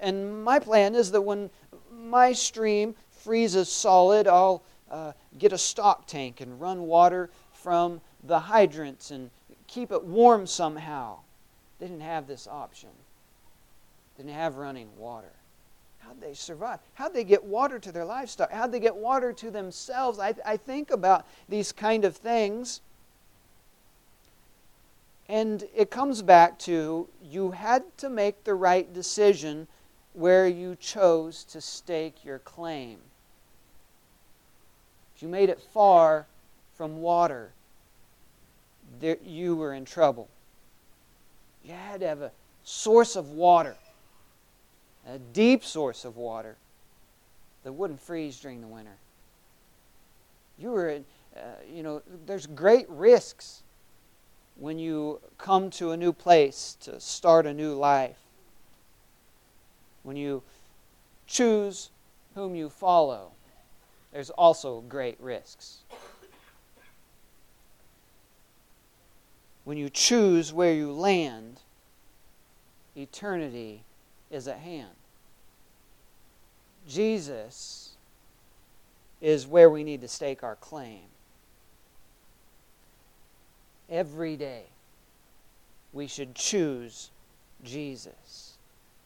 And 0.00 0.44
my 0.44 0.58
plan 0.58 0.94
is 0.94 1.10
that 1.12 1.22
when 1.22 1.50
my 1.90 2.32
stream 2.32 2.94
freezes 3.10 3.70
solid, 3.70 4.26
I'll 4.26 4.62
uh, 4.90 5.12
get 5.38 5.52
a 5.52 5.58
stock 5.58 6.06
tank 6.06 6.40
and 6.40 6.60
run 6.60 6.82
water 6.82 7.30
from 7.52 8.00
the 8.24 8.38
hydrants 8.38 9.10
and 9.10 9.30
keep 9.66 9.92
it 9.92 10.04
warm 10.04 10.46
somehow. 10.46 11.18
They 11.78 11.86
didn't 11.86 12.02
have 12.02 12.26
this 12.26 12.46
option. 12.46 12.90
They 14.16 14.24
didn't 14.24 14.36
have 14.36 14.56
running 14.56 14.88
water. 14.98 15.32
How'd 16.00 16.20
they 16.20 16.34
survive? 16.34 16.80
How'd 16.94 17.14
they 17.14 17.24
get 17.24 17.44
water 17.44 17.78
to 17.78 17.92
their 17.92 18.04
livestock? 18.04 18.52
How'd 18.52 18.72
they 18.72 18.80
get 18.80 18.96
water 18.96 19.32
to 19.32 19.50
themselves? 19.50 20.18
I, 20.18 20.34
I 20.44 20.56
think 20.56 20.90
about 20.90 21.26
these 21.48 21.72
kind 21.72 22.04
of 22.04 22.16
things. 22.16 22.80
And 25.28 25.64
it 25.74 25.90
comes 25.90 26.22
back 26.22 26.58
to 26.60 27.08
you 27.22 27.52
had 27.52 27.84
to 27.98 28.10
make 28.10 28.42
the 28.44 28.54
right 28.54 28.92
decision 28.92 29.68
where 30.12 30.48
you 30.48 30.76
chose 30.76 31.44
to 31.44 31.60
stake 31.60 32.24
your 32.24 32.40
claim. 32.40 32.98
If 35.14 35.22
you 35.22 35.28
made 35.28 35.48
it 35.48 35.60
far 35.60 36.26
from 36.76 37.00
water, 37.00 37.52
there, 39.00 39.18
you 39.24 39.54
were 39.54 39.74
in 39.74 39.84
trouble. 39.84 40.28
You 41.64 41.74
had 41.74 42.00
to 42.00 42.08
have 42.08 42.22
a 42.22 42.32
source 42.64 43.16
of 43.16 43.30
water, 43.30 43.76
a 45.10 45.18
deep 45.18 45.64
source 45.64 46.04
of 46.04 46.16
water 46.16 46.56
that 47.64 47.72
wouldn't 47.72 48.00
freeze 48.00 48.38
during 48.38 48.60
the 48.60 48.66
winter. 48.66 48.96
You 50.58 50.70
were, 50.70 51.00
uh, 51.36 51.40
you 51.72 51.82
know, 51.82 52.02
there's 52.26 52.46
great 52.46 52.88
risks 52.88 53.62
when 54.56 54.78
you 54.78 55.20
come 55.38 55.70
to 55.70 55.90
a 55.90 55.96
new 55.96 56.12
place 56.12 56.76
to 56.82 57.00
start 57.00 57.46
a 57.46 57.54
new 57.54 57.74
life. 57.74 58.18
When 60.02 60.16
you 60.16 60.42
choose 61.26 61.90
whom 62.34 62.54
you 62.54 62.68
follow, 62.68 63.32
there's 64.12 64.30
also 64.30 64.82
great 64.82 65.18
risks. 65.20 65.78
when 69.64 69.76
you 69.76 69.88
choose 69.90 70.52
where 70.52 70.72
you 70.72 70.92
land, 70.92 71.60
eternity 72.96 73.82
is 74.30 74.46
at 74.46 74.58
hand. 74.58 74.90
Jesus 76.88 77.90
is 79.20 79.46
where 79.46 79.70
we 79.70 79.84
need 79.84 80.00
to 80.00 80.08
stake 80.08 80.42
our 80.42 80.56
claim. 80.56 81.02
Every 83.88 84.36
day, 84.36 84.64
we 85.92 86.06
should 86.06 86.34
choose 86.34 87.10
Jesus. 87.64 88.54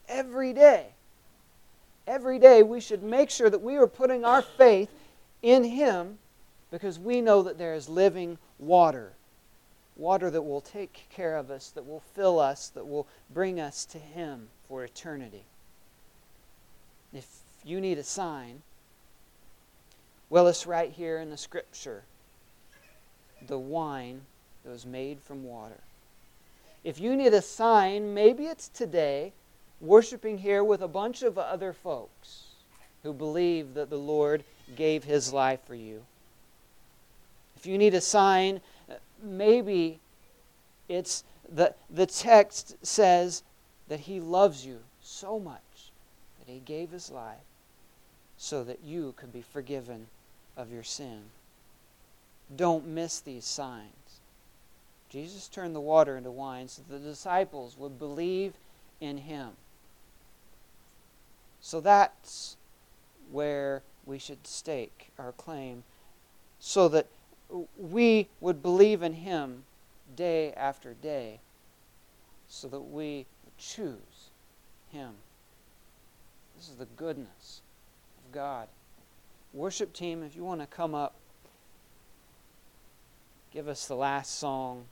Every 0.09 0.53
day. 0.53 0.87
Every 2.07 2.39
day, 2.39 2.63
we 2.63 2.81
should 2.81 3.03
make 3.03 3.31
sure 3.31 3.49
that 3.49 3.63
we 3.63 3.77
are 3.77 3.87
putting 3.87 4.25
our 4.25 4.43
faith 4.43 4.91
in 5.43 5.65
Him 5.65 6.19
because 6.71 6.99
we 6.99 7.21
know 7.21 7.43
that 7.43 7.57
there 7.57 7.75
is 7.75 7.89
living 7.89 8.37
water 8.59 9.13
water 9.97 10.31
that 10.31 10.43
will 10.43 10.61
take 10.61 11.07
care 11.11 11.37
of 11.37 11.51
us, 11.51 11.71
that 11.71 11.87
will 11.87 12.03
fill 12.15 12.39
us, 12.39 12.69
that 12.71 12.87
will 12.87 13.07
bring 13.33 13.61
us 13.61 13.85
to 13.87 13.99
Him 13.99 14.49
for 14.69 14.85
eternity. 14.85 15.45
If 17.13 17.27
you 17.65 17.81
need 17.81 17.99
a 17.99 18.05
sign, 18.05 18.63
well, 20.31 20.47
it's 20.49 20.67
right 20.67 20.91
here 20.91 21.19
in 21.19 21.31
the 21.31 21.37
Scripture 21.37 22.03
the 23.47 23.59
wine 23.59 24.23
that 24.65 24.71
was 24.71 24.87
made 24.87 25.21
from 25.21 25.45
water. 25.45 25.81
If 26.83 26.99
you 26.99 27.15
need 27.15 27.35
a 27.35 27.43
sign, 27.43 28.15
maybe 28.15 28.45
it's 28.45 28.69
today, 28.69 29.33
worshiping 29.81 30.39
here 30.39 30.65
with 30.65 30.81
a 30.81 30.89
bunch 30.89 31.23
of 31.23 31.37
other 31.37 31.73
folks 31.73 32.45
who 33.03 33.13
believe 33.13 33.75
that 33.75 33.91
the 33.91 33.99
Lord 33.99 34.45
gave 34.77 35.05
His 35.05 35.33
life 35.33 35.61
for 35.67 35.75
you. 35.75 36.05
If 37.57 37.67
you 37.67 37.77
need 37.77 37.95
a 37.95 38.01
sign, 38.01 38.61
maybe 39.23 40.01
it's 40.89 41.25
the, 41.49 41.75
the 41.91 42.07
text 42.07 42.77
says 42.85 43.43
that 43.89 44.01
he 44.01 44.21
loves 44.21 44.65
you 44.65 44.81
so 45.03 45.39
much 45.39 45.61
that 46.39 46.51
he 46.53 46.61
gave 46.61 46.91
his 46.91 47.11
life 47.11 47.37
so 48.37 48.65
that 48.65 48.81
you 48.85 49.15
could 49.17 49.33
be 49.33 49.43
forgiven 49.43 50.07
of 50.57 50.73
your 50.73 50.83
sin. 50.83 51.23
Don't 52.55 52.87
miss 52.87 53.21
these 53.21 53.45
signs. 53.45 54.21
Jesus 55.09 55.49
turned 55.49 55.75
the 55.75 55.81
water 55.81 56.17
into 56.17 56.31
wine 56.31 56.69
so 56.69 56.83
the 56.89 56.99
disciples 56.99 57.77
would 57.79 57.99
believe 57.99 58.55
in 59.01 59.19
him. 59.19 59.51
So 61.61 61.81
that's 61.81 62.57
where 63.31 63.83
we 64.05 64.19
should 64.19 64.47
stake 64.47 65.11
our 65.19 65.33
claim 65.33 65.85
so 66.59 66.89
that 66.89 67.07
we 67.79 68.29
would 68.41 68.63
believe 68.63 69.03
in 69.03 69.13
Him 69.15 69.65
day 70.17 70.53
after 70.53 70.95
day 70.95 71.41
so 72.49 72.69
that 72.69 72.81
we 72.81 73.27
choose 73.59 74.31
Him. 74.93 75.13
This 76.57 76.69
is 76.69 76.77
the 76.77 76.87
goodness 76.97 77.61
God. 78.35 78.67
Worship 79.53 79.93
team, 79.93 80.25
if 80.25 80.35
you 80.35 80.43
want 80.43 80.61
to 80.61 80.67
come 80.67 80.93
up, 80.93 81.15
give 83.53 83.69
us 83.69 83.87
the 83.87 83.95
last 83.95 84.41
song. 84.41 84.87